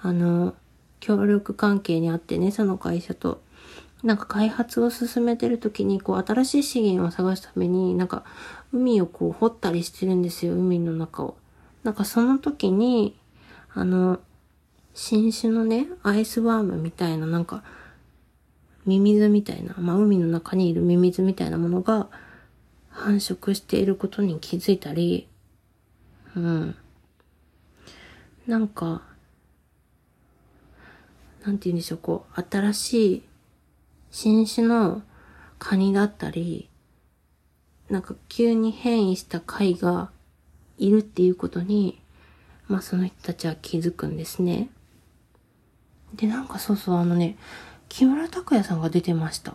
[0.00, 0.54] あの、
[1.00, 3.42] 協力関係にあってね、その会社と。
[4.02, 8.24] なんか開発を進めてる時に、こう、新しい資源を探すために、なんか、
[8.72, 11.36] 海をこう、掘ったりしてるんですよ、海の中を。
[11.82, 13.18] なんかその時に、
[13.74, 14.20] あの、
[15.00, 17.62] 新種のね、アイスワームみたいな、なんか、
[18.84, 22.08] ミミズみたいな、まあ、海の中にいるミミズみたいなものが
[22.90, 25.28] 繁殖していることに気づいたり、
[26.34, 26.74] うん。
[28.48, 29.02] なんか、
[31.44, 33.22] なんて言うんでしょう、こう、新しい
[34.10, 35.02] 新種の
[35.60, 36.68] カニだったり、
[37.88, 40.10] なんか急に変異した貝が
[40.76, 42.02] いるっていうことに、
[42.66, 44.70] まあその人たちは気づくんですね。
[46.14, 47.36] で、なんかそうそう、あのね、
[47.88, 49.54] 木村拓哉さんが出てました。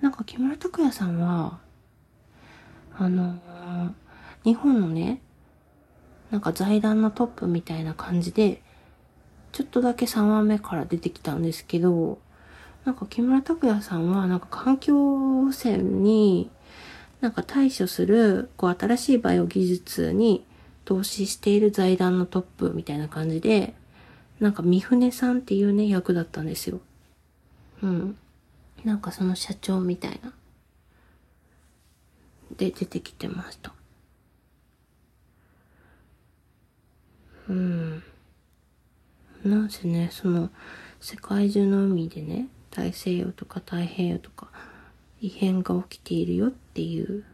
[0.00, 1.58] なんか木村拓哉さんは、
[2.98, 3.90] あのー、
[4.44, 5.20] 日本のね、
[6.30, 8.62] なんか財団のトップみたいな感じで、
[9.52, 12.18] ちょっとだけ3話目から出てきたんですけど、
[12.84, 16.50] なんか木村拓哉さんはなんか環境汚染に
[17.20, 20.44] なんか対処するこう新しいバイオ技術に
[20.84, 23.74] 投資している財団のトップみたいな感じで、
[24.40, 26.80] なんか三船さんっていうね役だったんですよ。
[27.82, 28.18] うん。
[28.84, 30.32] なんかその社長みたいな。
[32.56, 33.72] で出てきてました。
[37.48, 38.02] うん。
[39.44, 40.50] なんせね、その、
[41.00, 44.48] 世界中の海でね、大西洋とか太平洋とか、
[45.20, 47.24] 異変が起きているよっていう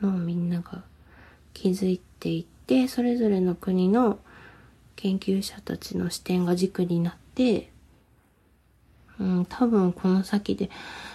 [0.00, 0.82] のをみんなが
[1.52, 4.18] 気づいていって、それぞれの国の
[4.96, 7.70] 研究者たちの視点が軸になって、
[9.18, 10.70] うん、多分この先で、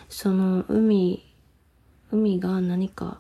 [0.09, 1.25] その海、
[2.11, 3.19] 海が何か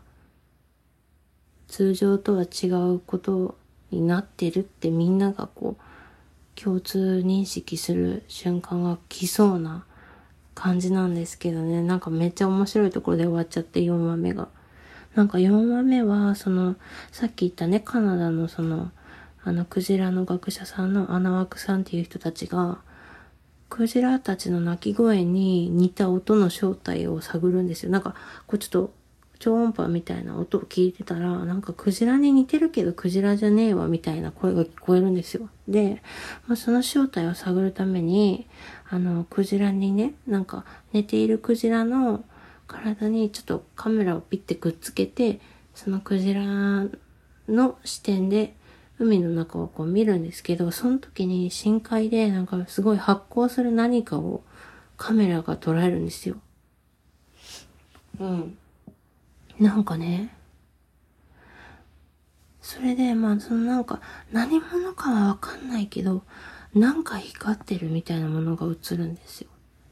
[1.67, 3.55] 通常とは違うこと
[3.91, 9.85] になってるってみんながこう共通認識する瞬間が来そうな
[10.55, 11.81] 感じなんですけどね。
[11.81, 14.49] なんかめっちゃ面白いところで終わっちゃって4話目が。
[15.15, 16.75] なんか4話目はその
[17.11, 18.91] さっき言ったねカナダのその
[19.43, 22.79] あのクジラの学者さんのアナワクさんっていう人たちが
[23.69, 27.91] クジラたちの鳴き声に似た音の正体を探るんですよ。
[27.91, 28.15] なんか、
[28.47, 28.93] こうちょっと
[29.37, 35.49] 超音波みたいな音を聞いてたら、なんかクジラに似てるけどクジラじゃねえわみたいな声が聞こえるんですよ。
[35.67, 36.01] で、
[36.47, 38.47] まあ、その正体を探るために、
[38.89, 42.25] あの、クジラにね、なんか寝ているクジラの
[42.67, 45.39] 体にちょっとカメラをピッてくっつけて、
[45.75, 46.41] そのクジラ
[47.47, 48.55] の視点で
[48.99, 54.43] 海の中をこう見るんですけど、その時に深海でなんかすごい発光する何かを
[54.97, 56.35] カメラが捉えるんですよ。
[58.19, 58.57] うん。
[59.59, 60.35] なんかね、
[62.61, 63.99] それで、まあ、そのなんか、
[64.31, 66.23] 何者かはわかんないけど、
[66.75, 69.49] なんか光ってるみたいなものが映るんですよ。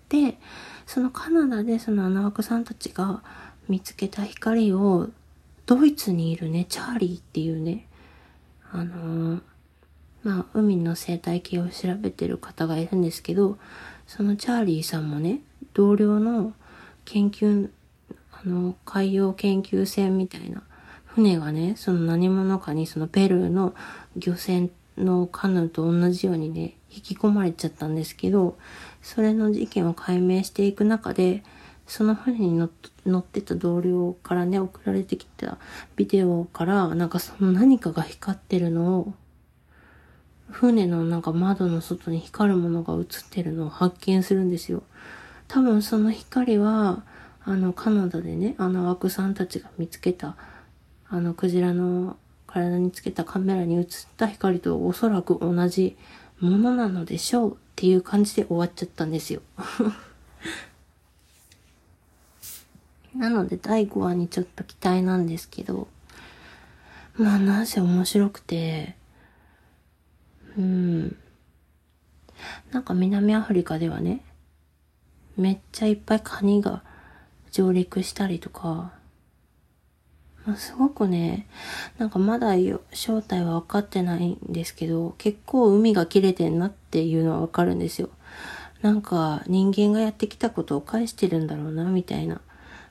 [0.09, 0.37] で、
[0.85, 3.23] そのカナダでそのアナワクさんたちが
[3.67, 5.09] 見つけた光を、
[5.65, 7.87] ドイツにいるね、チャーリーっていうね、
[8.71, 9.41] あのー、
[10.23, 13.57] まあ、海の生態系を調べてる方がいるんですけど、
[14.05, 15.41] そのチャーリーさんもね、
[15.73, 16.53] 同僚の
[17.05, 17.69] 研究
[18.43, 20.61] あの、海洋研究船みたいな
[21.05, 23.73] 船がね、その何者かにそのペルーの
[24.15, 28.57] 漁船のカヌーと同じようにね、引き込まれちゃったんですけど、
[29.01, 31.43] それの事件を解明していく中で、
[31.87, 32.69] その船に
[33.05, 35.57] 乗ってた同僚からね、送られてきた
[35.95, 39.13] ビデオから、なんかその何かが光ってるのを、
[40.51, 44.83] 船のなんか窓の外に光るものが映ってるのを発見するんですよ。
[45.47, 47.03] 多分その光は、
[47.45, 50.35] あの、カナダでね、あの、ワクさんたちが見つけた、
[51.09, 53.85] あの、クジラの体につけたカメラに映っ
[54.17, 55.95] た光とおそらく同じ
[56.41, 59.41] ものなのでしょうっていう感じで終わっちゃったんですよ。
[63.17, 65.87] なので第5話にちょっと期待なんですけど、
[67.15, 68.95] まあなんせ面白くて、
[70.57, 71.17] うん。
[72.71, 74.23] なんか南アフリカではね、
[75.35, 76.83] めっちゃいっぱいカニが
[77.51, 78.93] 上陸したりとか、
[80.45, 81.47] まあ、すごくね、
[81.97, 82.53] なんかまだ
[82.93, 88.09] 正体は分かってないんですけど、結構海が切れてんなっていうのは分かるんですよ。
[88.81, 92.41] なんか人間がやってきたことを返してるんだろうな、みたいな。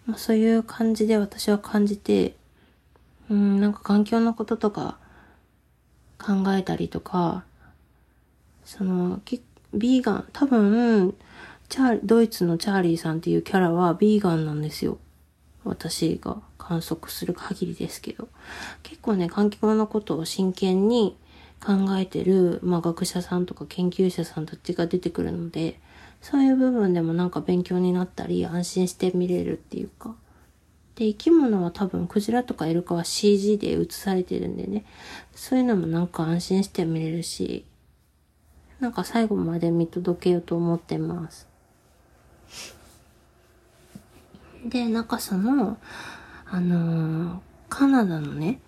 [0.06, 2.36] まあ、そういう感じで私は感じて、
[3.28, 4.98] うん、なんか環境のこととか
[6.18, 7.44] 考えたりとか、
[8.64, 9.20] その、
[9.74, 11.14] ビーガン、多分、
[11.68, 14.98] チャードイツのチャーリーさんっていうキャラはビーガンなんですよ。
[15.64, 18.28] 私が観測する限りですけど。
[18.84, 21.16] 結構ね、環境のことを真剣に
[21.64, 25.80] 考えてる、まあ、学者さんとか研究者さんたちが出てくるので、
[26.28, 30.16] そういう部分でもなんか勉強になったり、安心して見れるっていうか。
[30.96, 34.84] で、生き物は多分、クジラとかイルカは CG で映されてるんでね、
[35.36, 37.64] そういうのもなんか安心して見れるし、
[38.80, 41.46] なんか最後まで見届けようと思ってます。
[44.64, 45.78] で、なんかその、
[46.50, 48.60] あのー、カナダのね、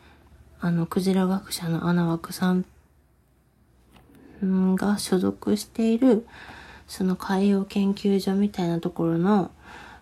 [0.61, 2.65] あの、クジラ学者のアナワクさん
[4.77, 6.25] が所属している、
[6.89, 9.51] その海洋研究所みたいなところの、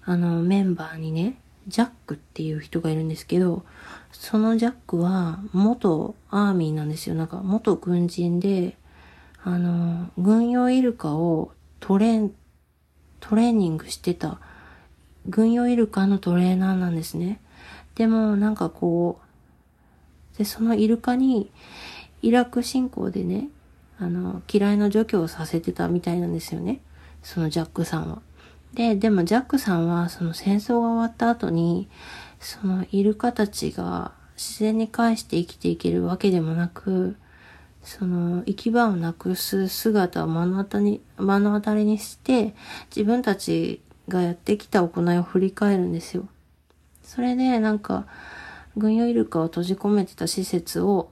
[0.05, 3.65] あの、メンバーにね、ジャックっていう人がいるんですけど、
[4.13, 7.17] そのジャックは元アーミーなんですよ。
[7.17, 8.77] なんか元軍人で、
[9.43, 12.33] あの、軍用イルカをトレン、
[13.19, 14.41] トレーニングしてた、
[15.29, 17.41] 軍用イルカのトレーナーなんですね。
[17.97, 19.21] でもなんかこ
[20.35, 21.51] う、で、そのイルカに、
[22.23, 23.49] イラク侵攻でね、
[23.99, 26.81] あの、嫌いな除去をさせてたみたいなんですよね。
[27.23, 28.21] そのジャックさんは。
[28.75, 31.89] で、でもジャックさんはその戦争が終わった後に、
[32.41, 37.17] そのイルカたちが自然に返して生きていけるわけでもなく、
[37.83, 42.55] その行き場をなくす姿を目の当たり目の当たりにして、
[42.95, 46.29] 自分たちがやってきた行いを振り返るんですよ。
[47.03, 48.07] それでなんか、
[48.77, 51.11] 軍用イルカを閉じ込めてた施設を、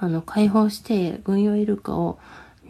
[0.00, 2.18] あの、解放して、軍用イルカを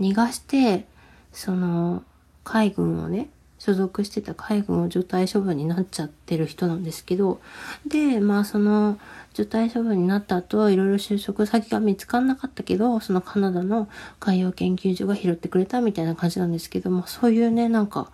[0.01, 0.87] 逃がして、
[1.33, 2.03] その、
[2.45, 7.41] 海軍をね、所属してた海軍を除隊処分になっちゃってる人なんですけど、
[7.87, 8.99] で、まあその
[9.35, 13.89] 除隊処分になった後、いろいろ就職先が見つかんなかったけど、そのカナダの
[14.21, 18.11] 海洋研究所が拾ってくれたみたいな感じなんですけども、そういうね、なんか、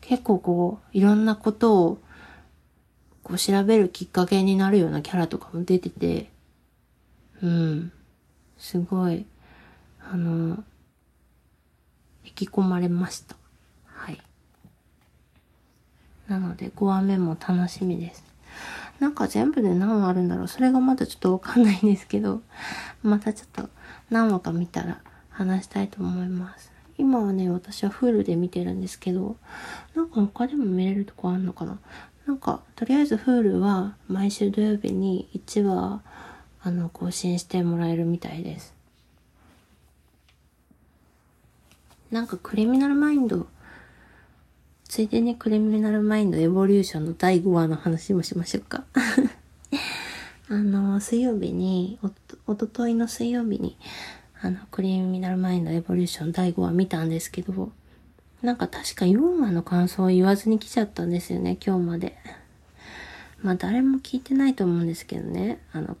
[0.00, 1.98] 結構こう、いろんなことを、
[3.22, 6.30] こう調べるきっかけになるようなキャラとかも出てて、
[7.42, 7.92] うん、
[8.60, 9.26] すごい、
[10.12, 10.62] あの、
[12.24, 13.34] 引き込まれました。
[13.86, 14.20] はい
[16.28, 18.24] なので5話目も楽しみです。
[19.00, 22.42] なんか全部で何話あるんだろうそれがまだちょっとわかんないんですけど、
[23.02, 23.68] またちょっと
[24.10, 25.00] 何話か見たら
[25.30, 26.70] 話したいと思います。
[26.98, 29.36] 今はね、私はフールで見てるんですけど、
[29.96, 31.80] なんか他でも見れるとこあんのかな
[32.26, 36.02] なんか、とりあえずフールは毎週土曜日に1話、
[36.62, 38.74] あの、更新してもらえるみたいです。
[42.10, 43.46] なんかクリミナルマインド
[44.90, 48.82] ついでにクリミナルマインドエボリューションの第5話の話もしましょうか
[50.50, 52.10] あの、水曜日に、お、
[52.50, 53.76] おとといの水曜日に、
[54.42, 57.70] あの、クリミナルマインドエボリューション第5話見たんですけど、
[58.42, 62.16] なんか確か4話の感想を言わずに来ちゃったんですよね、今日まで。
[63.42, 65.96] まあ誰も聞いてないと思うんですけどね、あの、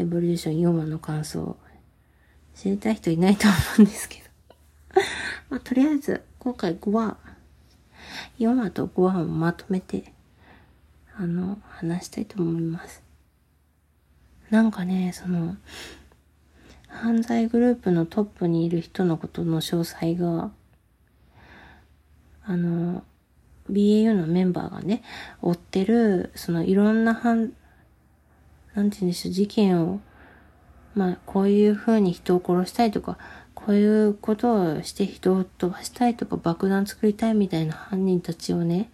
[0.00, 1.56] エボリューション4話の感想。
[2.54, 4.22] 知りたい人いないと思うんですけ
[4.94, 5.02] ど。
[5.50, 7.18] まあとりあえず、今回5話
[8.38, 10.14] 4話と5話をまとめて、
[11.16, 13.02] あの、話したいと思います。
[14.48, 15.56] なんかね、その、
[16.88, 20.50] 犯罪グループのトップにいる人のことの詳細が、
[22.44, 23.04] あの、
[23.70, 25.02] BAU のメンバーがね、
[25.42, 27.52] 追ってる、そのいろんな犯、
[28.74, 30.00] なんて言うんでしょう、事件を、
[30.94, 33.18] まあ、こういう風に人を殺したいとか、
[33.54, 38.90] こういうことをして人を飛ばしたいとか爆弾作りたいみたいな犯人たちをね、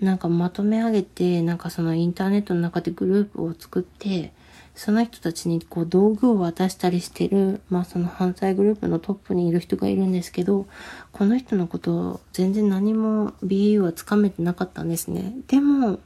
[0.00, 4.32] なんかまとめ上げて、なんかそのインターネットの中でグループを作って、
[4.74, 10.66] その人たちにこう道具を渡したりしてる、まあその犯罪グループのトップにいる人がいるんですけど、
[11.12, 15.34] この人のことを全然何も BU はつかめてなかったんですね。
[15.46, 16.00] でも、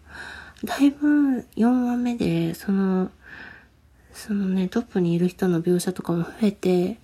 [0.64, 3.10] だいぶ4話目で、その、
[4.12, 6.98] そのね、トップにいる人の描写とかも増えて、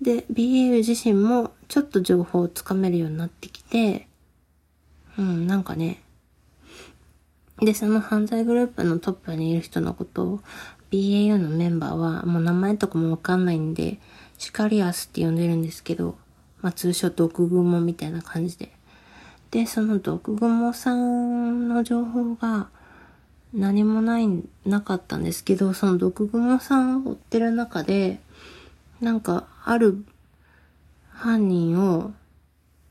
[0.00, 4.06] で、BAU 自身もちょっと情報をつかめるようになってきて、
[5.18, 6.02] うん、なんかね、
[7.60, 10.40] で、その犯罪グループのトップにいる人のことを
[10.90, 13.98] BAU のメンバーはもう名前とかもわかんないんで、
[14.38, 16.16] シカリアスって呼んでるんですけど、
[16.62, 18.72] まあ通称毒蜘蛛みたいな感じで。
[19.50, 22.68] で、その毒蜘蛛さんの情報が
[23.52, 24.28] 何もない、
[24.64, 28.20] なかったんですけど、その毒蜘蛛さんを追ってる中で、
[29.00, 30.04] なんか、ある
[31.10, 32.12] 犯人を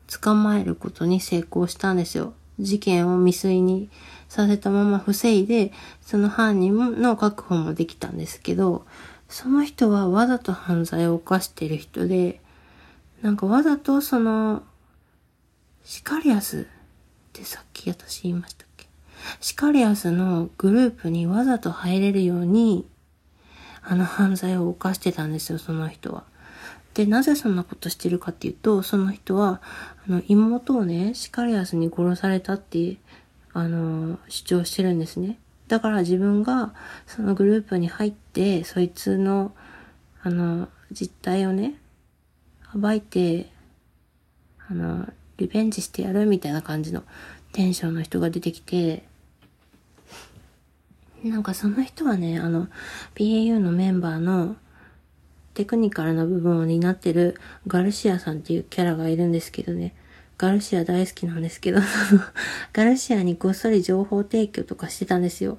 [0.08, 2.34] 捕まえることに成功したんですよ。
[2.60, 3.90] 事件を未遂に
[4.28, 8.86] させたまま防いで、その犯人の確保もできたんですけど、
[9.30, 12.42] その人はわざと犯罪を犯してる人で、
[13.22, 14.64] なんかわざとその、
[15.84, 16.64] シカリアスっ
[17.34, 18.88] てさっき私言いましたっけ？
[19.42, 22.88] シカリアスのグループにわざと入れるように、
[23.82, 26.24] あの犯罪を犯してたんですよ、その人は。
[26.94, 29.62] で、なぜそんなことしてるかっていうと、その人は、
[30.08, 32.98] あの、妹をね、シカリアスに殺されたって、
[33.54, 35.40] あの、主張してるんですね。
[35.68, 36.74] だから自分が、
[37.06, 39.54] そのグループに入って、そいつの、
[40.24, 41.76] あの、実態をね、
[42.74, 43.52] 暴いて、
[44.68, 45.08] あの、
[45.40, 47.04] リベンジしてやるみたいな感じの
[47.54, 49.04] テンションの人が出てきて、
[51.24, 52.68] なんかその人はね、あの、
[53.16, 54.58] BAU のメンバーの
[55.54, 59.96] テクニカルな部分を担ってるガルシアさんっていうキャラがいるんですけどね、
[60.38, 61.80] ガルシア大好きなんですけど、
[62.74, 65.58] ガルシアにこっそり情報提供とかしてたんですよ。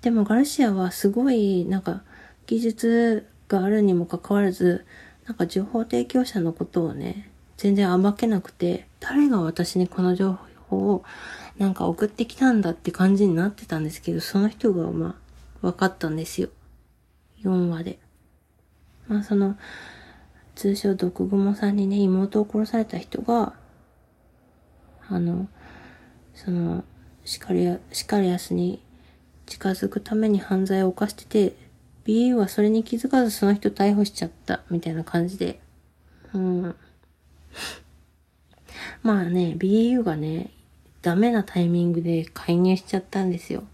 [0.00, 2.02] でもガルシアはすごい、なんか、
[2.46, 4.86] 技術があるにもかかわらず、
[5.26, 10.38] なんか情報提供者のことをね、全然暴けなくて、誰が私にこの情
[10.68, 11.04] 報を
[11.58, 15.18] なんか送ってきたんだって感じになってたんですけど、その人がま
[15.62, 16.48] あ、分かったんですよ。
[17.42, 17.98] 4話で。
[19.08, 19.56] まあその、
[20.54, 23.54] 通称毒蜘蛛さんにね、妹を殺された人が、
[25.08, 25.48] あの、
[26.34, 26.84] その、
[27.24, 28.82] シカリア、シカリアスに
[29.46, 31.56] 近づくために犯罪を犯してて、
[32.04, 35.60] BU はそれに気づかずその人逮捕しちゃった、みたいな感じで。
[36.32, 36.76] うん。
[39.02, 40.50] まあね、BAU がね、
[41.02, 43.64] ダメなタイミングで介入しちゃったんですよ。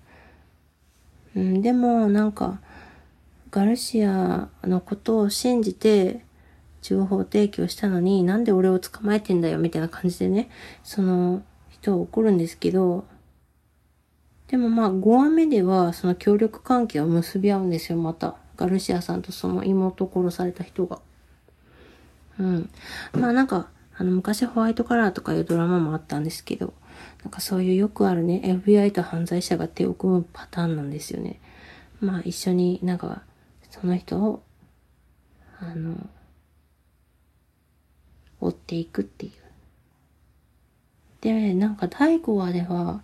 [1.35, 2.61] うん、でも、なんか、
[3.51, 6.24] ガルシアのことを信じて、
[6.83, 10.49] 情報提供したのに、なんで俺を捕まえてんだよ、みたいな感じでね、
[10.85, 13.05] その人は怒るんですけど、
[14.49, 18.37] でもまあ、5話目では、その協力関係を結び合うんですよ、また。
[18.57, 21.01] ガルシアさんとその妹を殺された人が。
[22.39, 22.70] うん。
[23.12, 23.68] まあなんか、
[23.99, 26.74] あの、昔ホワイトカラーとかいうドラマもあったんですけど、
[27.22, 31.40] なんかそういうよくあるね、FBI と犯罪者が手を組むパターンなんですよね。
[32.01, 33.22] まあ一緒になんか、
[33.70, 34.42] その人を、
[35.61, 36.09] あの、
[38.40, 39.32] 追っていくっていう。
[41.22, 43.03] で、なんか第5話では、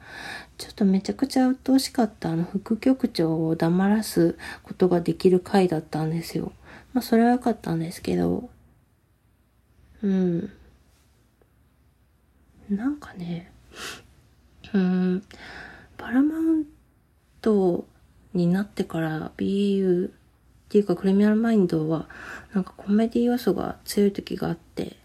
[0.59, 6.53] ちょっとめちゃくちゃ鬱陶しかったあの副局長を黙らすことができる回だったんですよ。
[6.93, 8.51] まあそれは良かったんですけど、
[10.03, 10.53] うん。
[12.77, 13.51] なんかね、
[14.73, 15.23] うん、
[15.97, 16.65] パラマウン
[17.41, 17.87] ト
[18.35, 20.11] になってから BU っ
[20.69, 22.09] ていうかクリミナルマインドは
[22.55, 24.97] なんかコメディ要素が強い時があって、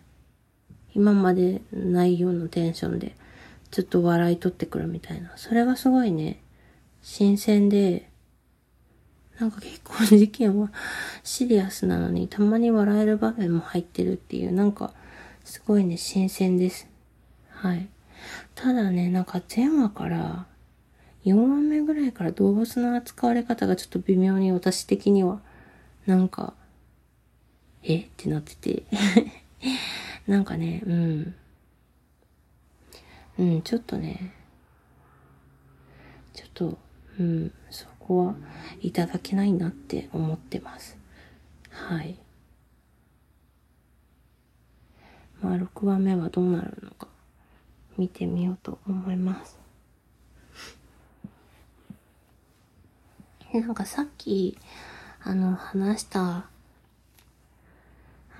[0.93, 3.15] 今までないようなテンションで
[3.69, 5.33] ちょっと笑い取ってくるみたいな。
[5.35, 6.41] それがすごいね、
[7.01, 8.09] 新鮮で、
[9.39, 10.71] なんか結構事件は
[11.23, 14.93] シリアスなのにたまに笑える場面も入ってるっていう、なんか
[15.43, 16.87] すごいね、新鮮です。
[17.57, 17.89] はい。
[18.53, 20.45] ただね、なんか前話から
[21.25, 25.41] 4話目ぐらいから動物の扱われ方がちょっと微妙に私的には、
[26.05, 26.53] なんか、
[27.81, 28.01] え？
[28.01, 28.83] ってなってて
[30.27, 31.35] なんかね、うん。
[33.39, 34.33] うん、ちょっとね、
[36.35, 36.77] ちょっと、
[37.19, 38.35] うん、そこは
[38.81, 40.95] いただけないなって思ってます。
[41.71, 42.19] はい。
[45.41, 47.16] まあ、6話目はどうなるのか。
[47.97, 49.57] 見てみようと思います。
[53.53, 54.57] なんかさっき、
[55.23, 56.45] あの、話した、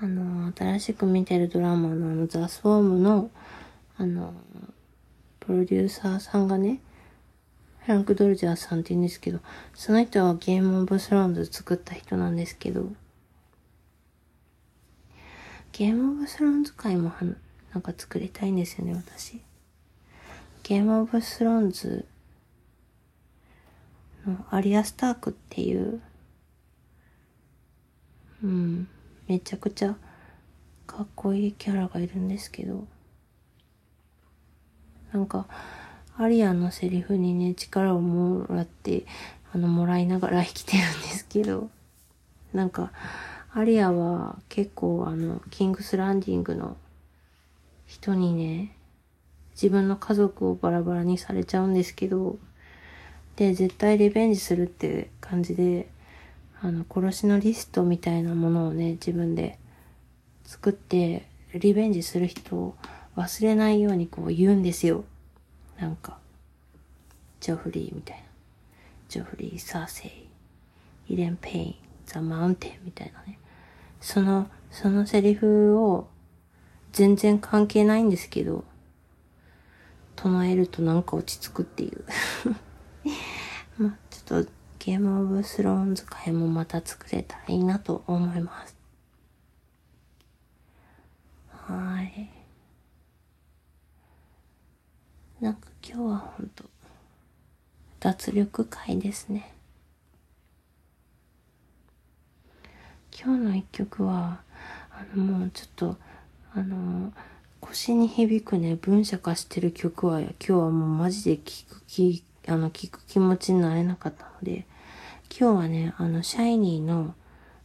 [0.00, 3.30] あの、新しく見てるドラマのあの、ザ・スウォームの、
[3.96, 4.34] あの、
[5.40, 6.80] プロデューサーさんがね、
[7.80, 9.40] フランク・ドルジャーさんって言うんですけど、
[9.74, 12.92] その人はゲーム・オブ・スローンズ作った人なんですけど、
[15.72, 17.12] ゲーム・オブ・スローンズ界も
[17.72, 19.40] なんか作りたいんですよね、私。
[20.68, 22.04] ゲームオブスローンズ
[24.26, 26.02] のアリア・スタークっていう、
[28.44, 28.86] うん、
[29.26, 29.96] めちゃくちゃ
[30.86, 32.86] かっこいいキャラがいるんですけど、
[35.10, 35.46] なんか、
[36.18, 39.06] アリアのセリフにね、力をもらって、
[39.54, 41.70] あの、もらいながら生きてるんですけど、
[42.52, 42.92] なんか、
[43.54, 46.76] アリアは結構あの、キングスランディングの
[47.86, 48.74] 人にね、
[49.60, 52.38] 自分の家族をバラバラにされちゃうんですけど、
[53.34, 55.88] で、絶対リベンジするって感じで、
[56.62, 59.58] あの、殺しのリストみたいなものをね、自分で
[60.44, 62.76] 作って、リベンジする人を
[63.16, 65.04] 忘れないようにこう言うんですよ。
[65.80, 66.18] なんか、
[67.40, 68.22] ジョフリーみたいな。
[69.08, 73.40] Joffrey、Cersei、Ilyn Payne、The Mountain みたいなね。
[74.00, 76.06] その、そのセリフを
[76.92, 78.64] 全然関係ないんですけど、
[80.20, 82.04] 唱えるとなんか落ち着くっていう
[83.78, 84.50] まあちょっと
[84.80, 88.76] ゲームオブスローン使いもまた作れたらいいなと思います。
[91.50, 92.30] はい。
[95.40, 96.64] なんか今日はほんと、
[98.00, 99.54] 脱力会ですね。
[103.12, 104.42] 今日の一曲は、
[104.90, 105.96] あのもうちょっと、
[106.54, 107.12] あの、
[107.60, 114.66] 腰に響くね、文社化してる曲は、今日はもうマジで聴く気、あの、聴く気持ちになれなかったので、
[115.30, 117.14] 今日はね、あの、シャイニーの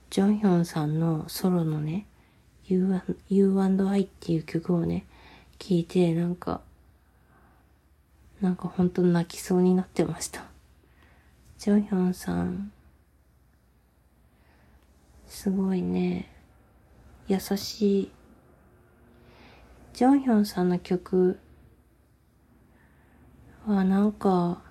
[0.10, 2.06] ジョンヒョンさんのソロのね、
[2.68, 5.06] U&I っていう曲をね、
[5.60, 6.62] 聴いて、なんか、
[8.42, 10.44] なんか本当泣きそうになってました。
[11.58, 12.72] ジョンヒョンさん、
[15.28, 16.30] すごいね、
[17.28, 18.12] 優しい。
[19.94, 21.40] ジョンヒョンさんの曲
[23.68, 24.64] はなんか、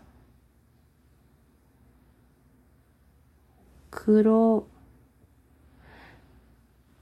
[3.92, 4.66] 黒、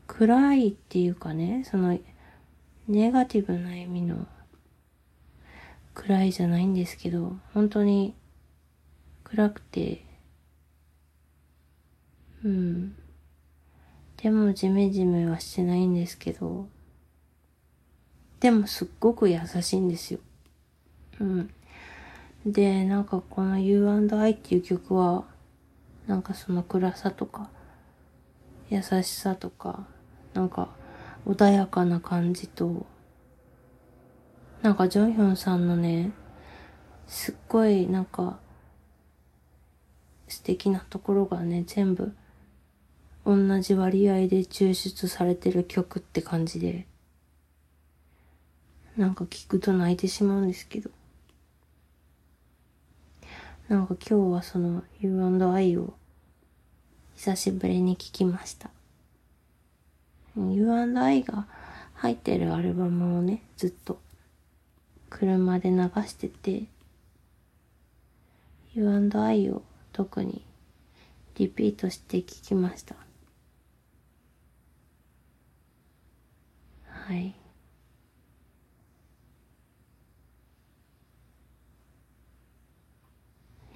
[0.07, 1.99] 暗いっていうかね、その、
[2.87, 4.27] ネガティブな意味の
[5.95, 8.15] 暗いじゃないんですけど、本当に
[9.25, 10.05] 暗くて、
[12.45, 12.95] うん。
[14.19, 16.69] でもジメジメはしてないんですけど、
[18.41, 20.21] でもすっごく優しいんですよ。
[21.21, 21.51] うん。
[22.47, 25.25] で、なんかこの U&I っていう曲は、
[26.07, 27.51] なんかその暗さとか、
[28.71, 29.87] 優しさとか、
[30.33, 30.69] なんか
[31.27, 32.87] 穏やかな感じと、
[34.63, 36.13] なんかジョンヒョンさんのね、
[37.07, 38.39] すっごいなんか
[40.29, 42.15] 素敵なところがね、全部
[43.27, 46.87] 同じ割合で抽出されてる曲って感じで、
[49.01, 50.91] なんか聞くと泣いてしまうんですけど。
[53.67, 55.95] なんか今日はその U&I を
[57.15, 58.69] 久しぶりに聞きました。
[60.37, 61.47] U&I が
[61.95, 63.99] 入ってるアルバムをね、ずっと
[65.09, 65.77] 車で流
[66.07, 66.65] してて、
[68.75, 69.63] U&I を
[69.95, 70.45] 特に
[71.37, 72.97] リピートして聞きました。
[76.85, 77.40] はい。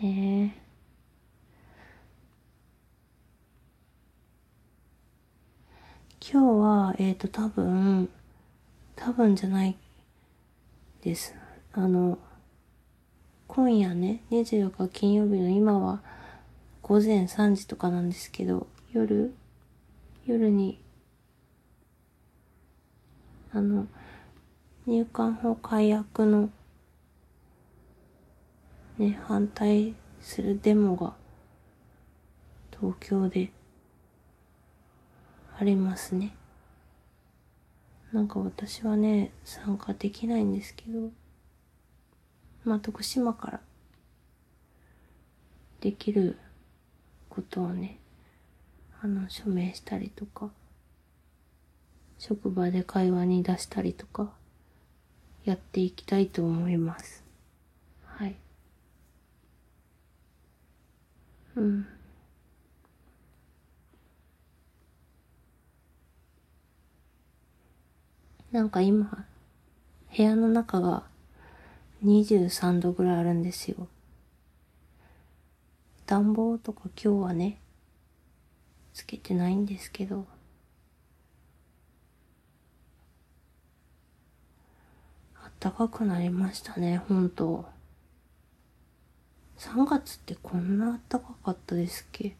[0.04, 0.54] ね。
[6.20, 8.10] 今日は、えっ、ー、と、多分、
[8.96, 9.76] 多分じゃない
[11.02, 11.34] です。
[11.72, 12.18] あの、
[13.46, 16.02] 今夜ね、24日金曜日の今は
[16.82, 19.34] 午前3時とかなんですけど、夜、
[20.26, 20.80] 夜に、
[23.52, 23.86] あの、
[24.86, 26.50] 入管法解約の、
[28.98, 31.14] ね、反対するデモが、
[32.70, 33.50] 東京で、
[35.58, 36.34] ありますね。
[38.12, 41.10] なんか私はね、参加できないんですけど、
[42.64, 43.60] まあ、徳島から
[45.80, 46.38] できる
[47.28, 47.98] ことをね、
[49.02, 50.50] あの、署名したりとか、
[52.18, 54.32] 職場で会話に出したりとか、
[55.44, 57.24] やっていきたいと思います。
[58.06, 58.43] はい。
[61.56, 61.86] うん。
[68.50, 69.26] なんか今、
[70.16, 71.04] 部屋の中が
[72.04, 73.88] 23度ぐらいあるんですよ。
[76.06, 77.58] 暖房とか今日はね、
[78.92, 80.26] つけてないんですけど、
[85.42, 87.73] あったかくなりましたね、ほんと。
[89.58, 92.36] 3月ってこんなあったかかったですっけ？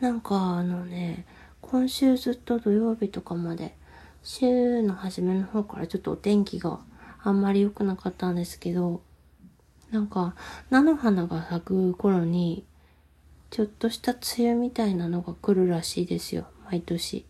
[0.00, 1.26] なんかあのね、
[1.60, 3.76] 今週ずっと土曜日とかまで、
[4.22, 6.80] 週の初めの方からちょっとお天気が
[7.22, 9.02] あんまり良くなかったんですけど、
[9.90, 10.34] なんか、
[10.70, 12.64] 菜の花が咲く頃に、
[13.50, 17.26] ちょっとした梅雨みたいなのが来るらしいですよ、毎年。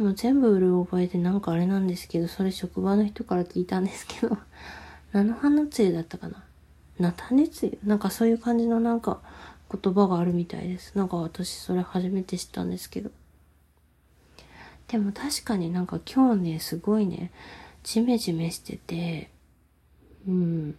[0.00, 4.38] もう全部売る覚えでなんかあれなんですけど、それ職場の人から聞いたんですけど、
[5.12, 6.42] 菜の花梅雨だったかな？
[6.98, 9.20] 菜種梅雨なんかそういう感じのなんか、
[9.70, 10.96] 言葉があるみたいです。
[10.96, 13.10] なんか私それ初めて知ったんですけど。
[14.88, 17.30] でも確かになんか今日ね、すごいね、
[17.82, 19.30] ジメジメしてて、
[20.26, 20.78] うん。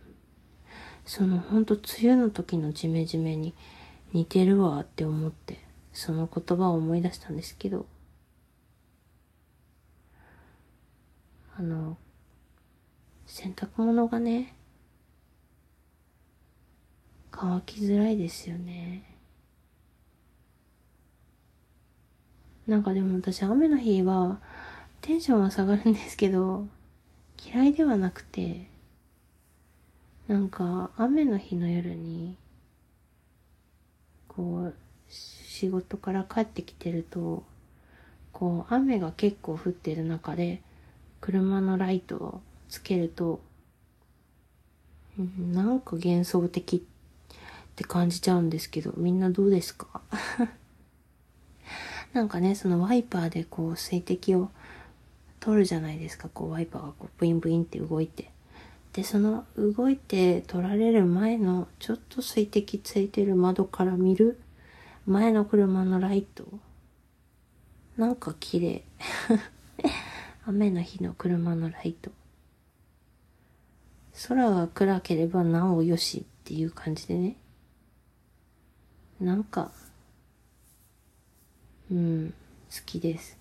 [1.06, 3.54] そのほんと梅雨の時のジメジメに
[4.14, 5.60] 似てるわって思って、
[5.94, 7.86] その言葉を思い出したんですけど、
[11.62, 11.96] あの、
[13.28, 14.56] 洗濯物がね、
[17.30, 19.04] 乾きづらいですよね。
[22.66, 24.40] なんかでも私雨の日は
[25.02, 26.66] テンションは下がるんですけど、
[27.46, 28.66] 嫌いではなくて、
[30.28, 32.38] なんか雨の日の夜に、
[34.28, 34.76] こう、
[35.08, 37.44] 仕事から帰ってきてると、
[38.34, 40.64] こう雨が結構降ってる中で、
[41.22, 43.40] 車のライトをつけると、
[45.38, 46.82] なんか幻想的っ
[47.76, 50.02] て感じちゃうんですけど、みんなどうですか？
[52.14, 54.50] なんかね、そのワイパーでこう水滴を
[55.40, 56.28] 取るじゃないですか。
[56.30, 58.32] こうワイパーがこうブインブインって動いて。
[58.94, 64.40] で、その動いて取られる前のちょっと水滴ついてる窓から見る
[65.06, 66.46] 前の車のライト。
[67.96, 68.84] なんか綺麗。
[70.44, 72.10] 雨の日の車のライト。
[74.28, 77.36] 空が暗ければなおよしっていう感じでね。
[79.20, 79.72] なんか、
[81.92, 82.34] うん、
[82.72, 83.38] 好きです。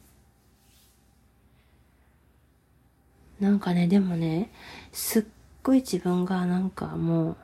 [3.40, 4.51] なんかね、でもね、
[4.92, 5.24] すっ
[5.62, 7.36] ごい自分がなんかも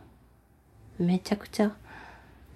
[0.99, 1.75] う、めちゃくちゃ、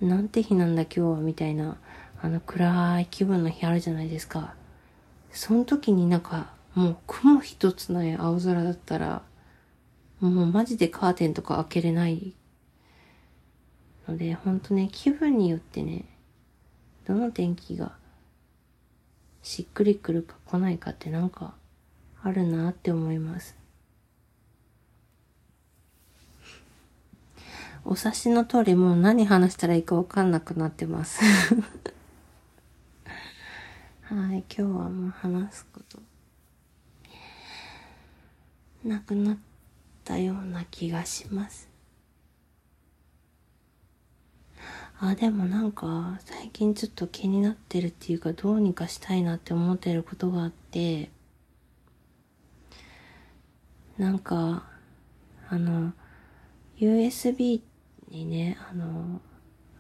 [0.03, 1.78] なんて日なんだ今日はみたいな、
[2.20, 4.55] あの暗い気分の日あるじゃないですか。
[5.32, 9.22] その時になんか、もう雲一つない青空だったら、
[10.20, 12.34] もうマジでカーテンとか開けれない
[14.06, 16.04] ので、ほんとね、気分によってね、
[17.06, 17.92] どの天気が
[19.42, 21.54] しっくりくるか来ないかってなんか
[22.22, 23.60] あるなって思います。
[27.84, 31.22] お察しの通りもう何話したらいいかわかんなくなってます
[34.04, 36.09] はい、今日はもう話すこと
[38.84, 39.38] なくなっ
[40.04, 41.68] たような気がします。
[44.98, 51.10] あ、でもなんか、最近ちょっと気になってるっていうか、どうにかしたいなって思ってることがあって、
[53.96, 54.64] なんか、
[55.48, 55.92] あの、
[56.78, 57.60] USB
[58.08, 59.20] にね、あの、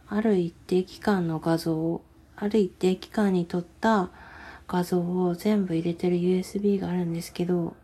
[0.08, 2.02] ある一定期間の画像を、
[2.36, 4.10] ある一定期間に撮った
[4.68, 7.76] 画像を全部入れてる USB があるんですけど、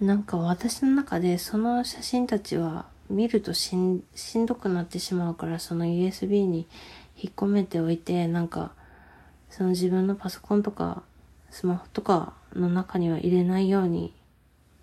[0.00, 6.66] なんか私の中でその写真たちは見るとしん、しんどくなってしまうから、その USB に
[7.16, 8.72] 引っ込めておいて、なんか、
[9.48, 11.02] その自分のパソコンとか、
[11.50, 14.12] スマホとかの中には入れないように、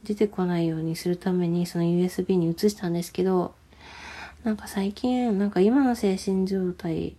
[0.04, 3.54] 出てこないようにするために、その USB に移したんですけど、
[4.44, 7.16] なんか最近、なんか今の精神状態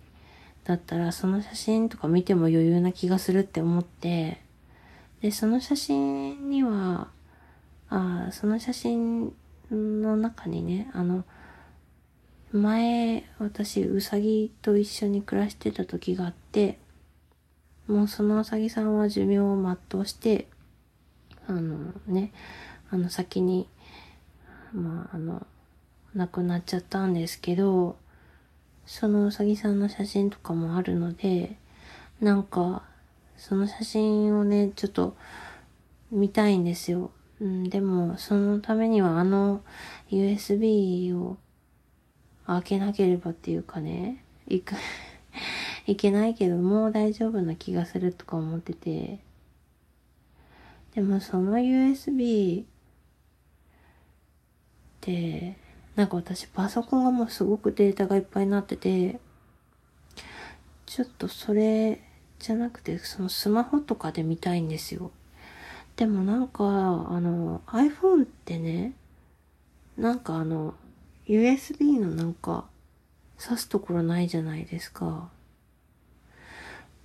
[0.65, 4.41] だったら、その写真とか見ても余裕な気がするって思って、
[5.21, 7.09] で、その写真には、
[7.91, 9.33] あその写真
[9.71, 11.25] の中にね、あの、
[12.53, 16.79] 前、私、うさぎと一緒に暮らしてた時があって、
[17.87, 19.57] もうそのうさぎさんは寿命を
[19.91, 20.47] 全うして、
[21.47, 22.33] あのね、
[22.91, 23.69] あの先に、
[24.73, 25.47] まあ、あの、
[26.15, 27.97] 亡くなっちゃったんですけど、
[28.87, 31.57] そのうさぎさんの写真とかもあるので、
[32.21, 32.83] なんか、
[33.37, 35.17] その写真をね、ちょっと
[36.11, 37.11] 見たいんですよ。
[37.41, 39.63] うん、でも、そのためにはあの
[40.11, 41.37] USB を
[42.47, 44.75] 開けなければっていうかね、いく
[45.87, 49.21] いけないけど、もう大丈夫な気がするとか思ってて。
[50.95, 52.67] でもその USB っ
[55.01, 55.57] て、
[55.97, 59.19] なんか私パソコンがもうすごくデータがいっぱいになってて、
[60.87, 62.01] ちょっとそれ
[62.39, 65.11] じゃなくて、そのスマホとかで見たいんですよ。
[65.97, 68.95] でもなんか、あの、iPhone ってね、
[69.97, 70.75] なんかあの、
[71.27, 72.67] USB のなんか、
[73.39, 75.31] 挿すところないじゃないですか。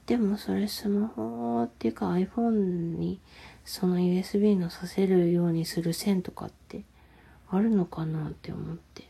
[0.06, 3.20] でもそれスマホっていうか iPhone に
[3.64, 6.82] その USB のさせるようにする線とかって
[7.48, 9.08] あるのかなって思って。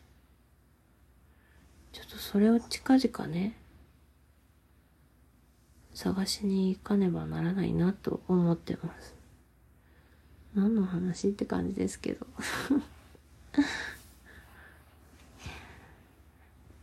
[1.94, 3.56] ちょっとそれを近々ね、
[5.94, 9.19] 探しに行かねばならないなと思ってます。
[10.56, 12.28] 何の話って感じですけど。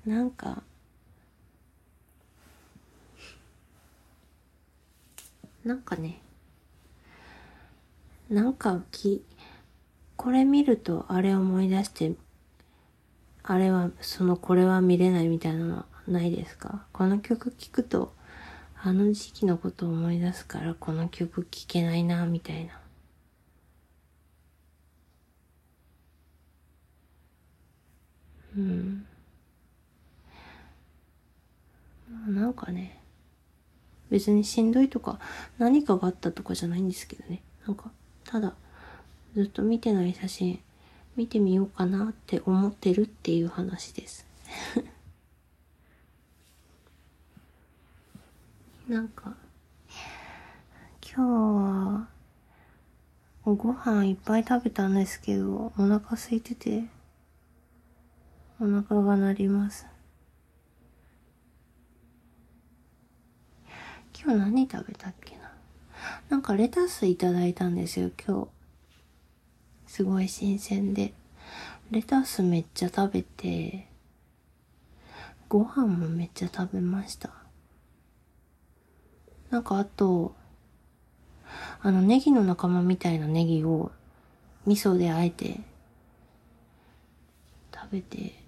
[0.07, 0.63] なんか。
[5.65, 6.21] なんかね。
[8.29, 9.25] なんかき
[10.17, 12.17] これ見るとあれ思い出して
[13.45, 16.87] あれはそのこれは見れないみたいなのはないですか？
[16.93, 18.13] この曲聴くと
[18.83, 22.81] あの時期のことを思い出すからこの曲聴けないなみたいな。
[28.57, 29.07] うん。
[32.29, 33.01] なんかね、
[34.11, 35.19] 別にしんどいとか
[35.59, 37.43] 何かがあったとかじゃないんですけどね。
[37.67, 37.91] なんか、
[38.25, 38.55] ただ、
[39.35, 40.61] ずっと見てない写真
[41.17, 44.27] 見てみようかなって思ってるっていう話です。
[48.87, 49.35] なんか、
[51.03, 52.09] 今日は、
[53.45, 56.85] ご飯いっぱい食べたんですけど、お腹空いてて、
[58.59, 59.87] お腹が鳴ります。
[64.19, 65.53] 今日何食べたっけな？
[66.31, 68.49] なんかレタスいただいたんですよ、今日。
[69.87, 71.13] すごい新鮮で。
[71.91, 73.89] レタスめっちゃ食べて、
[75.51, 77.35] ご飯もめっちゃ食べました。
[79.51, 80.35] なんかあと、
[81.83, 83.93] あのネギの仲間みたいなネギを
[84.65, 85.61] 味噌であえて
[87.73, 88.46] 食べて、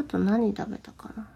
[0.00, 1.28] あと何食べたかな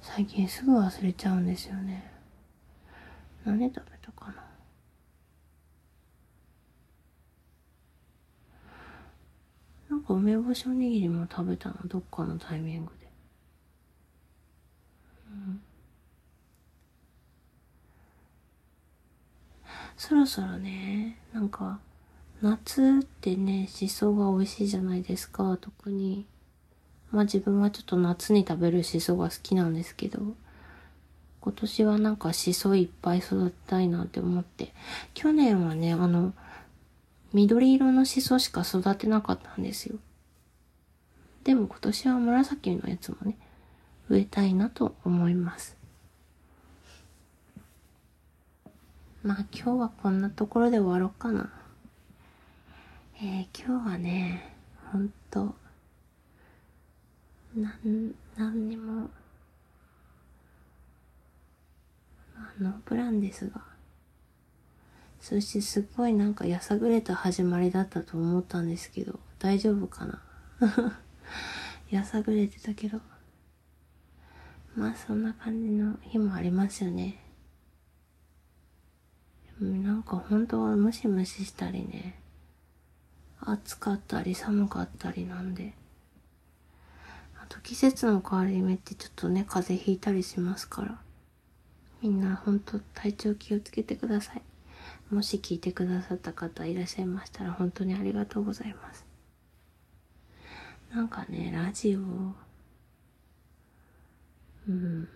[0.00, 2.10] 最近すぐ忘れちゃうんですよね。
[3.44, 4.44] 何食べたかな
[9.90, 13.08] なんか梅干しおにぎりも食べたの、どっかのタイミングで。
[15.30, 15.62] うん。
[19.98, 21.78] そろそろね、なんか、
[22.42, 26.26] 夏ってね、しそが美味しいじゃないですか、特に。
[27.12, 30.18] まあ自分はちょっと夏に食べるしそが好きなんですけど、
[31.40, 34.74] 今年はなんかしそいっぱい育てたいなって思って、
[35.14, 36.34] 去年はね、あの、
[37.32, 39.96] 緑色のしそしか育てなかったんですよ。
[41.44, 43.38] でも今年は紫のやつもね、
[44.08, 45.76] 植えたいなと思います。
[49.22, 51.52] まあ今日はこんなところで終わろうかな。
[53.24, 54.52] えー、今日はね、
[54.90, 55.54] ほんと、
[57.54, 59.08] なん、なんにも、
[62.34, 63.62] あの、プランですが、
[65.20, 70.20] そしてすっごいなんかやさぐれた始まりだったと思ったんですけど、大丈夫かな？
[71.90, 73.00] やさぐれてたけど。
[74.74, 77.20] まあそんな感じの日もありますよね。
[79.60, 82.18] なんか本当はムシムシしたりね、
[83.44, 85.74] 暑かったり寒かったりなんで。
[87.40, 90.98] あと季節の変わり目ってちょっとね、風邪ひいたりしますから。
[92.00, 94.42] みんな本当体調気をつけてください。
[95.10, 99.04] もし聞いてくださった方いらっしゃいましたら本当にありがとうございます。
[100.94, 102.02] なんかね、ラジオ、う
[104.72, 105.08] ん。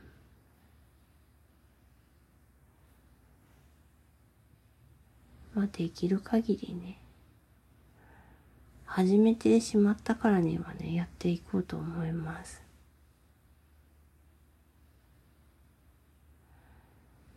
[5.55, 6.99] まあできる限りね、
[8.97, 12.63] 始めてしまったからにはね、やっていこうと思います。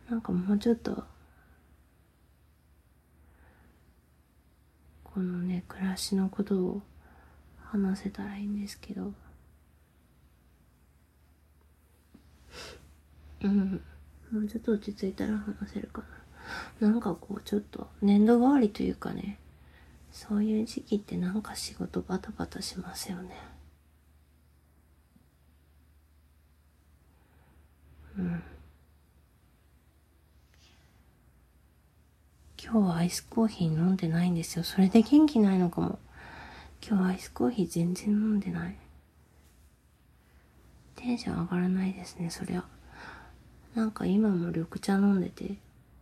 [0.08, 1.04] なんかもうちょっと、
[5.04, 6.82] このね、暮らしのことを
[7.62, 9.12] 話せたらいいんですけど、
[13.42, 13.82] うん。
[14.32, 16.02] もうちょっと落ち着いたら話せるか
[16.80, 16.88] な。
[16.88, 19.38] なんかこう、ちょっと年度代わりというかね、
[20.12, 23.30] そういう時期ってなんか仕事バタバタしますよね。
[28.18, 28.42] うん。
[32.62, 34.64] 今日はアイスコーヒー飲んでないんですよ。
[34.64, 35.98] それで元気ないのかも。
[36.86, 38.76] 今日アイスコーヒー全然飲んでない。
[40.96, 42.64] テンション上がらないですね、そりゃ。
[43.74, 45.54] なんか今も緑茶飲んでて、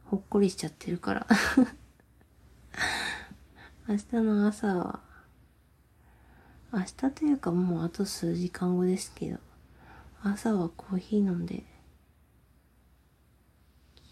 [0.07, 1.27] ほっこりしちゃってるから。
[3.91, 5.01] 明日の朝は、
[6.71, 9.39] 明日というかもうあと数時間後ですけど、
[10.23, 11.65] 朝はコーヒー飲んで、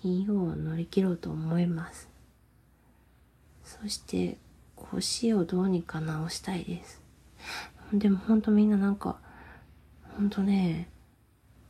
[0.01, 2.09] 金曜を乗り切ろうと思います。
[3.65, 4.39] そして、
[4.77, 7.03] 腰をどうにか直したいです。
[7.93, 9.19] でもほんとみんななんか、
[10.17, 10.89] ほんとね、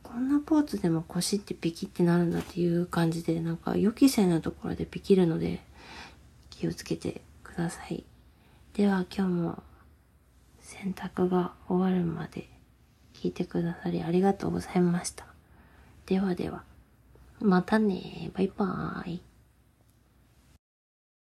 [0.01, 5.59] こんなポーズでも腰ってピキってなるんだっていう感じで、なんか予期せぬところでピキるので、
[6.49, 7.26] 気をつけて
[7.61, 8.03] ださい。
[8.73, 9.63] では今日も
[10.61, 12.49] 洗濯が終わるまで
[13.13, 15.25] 聞いてくださりありがとうございました。
[16.05, 16.63] ではでは、
[17.39, 19.21] またねバイバーイ。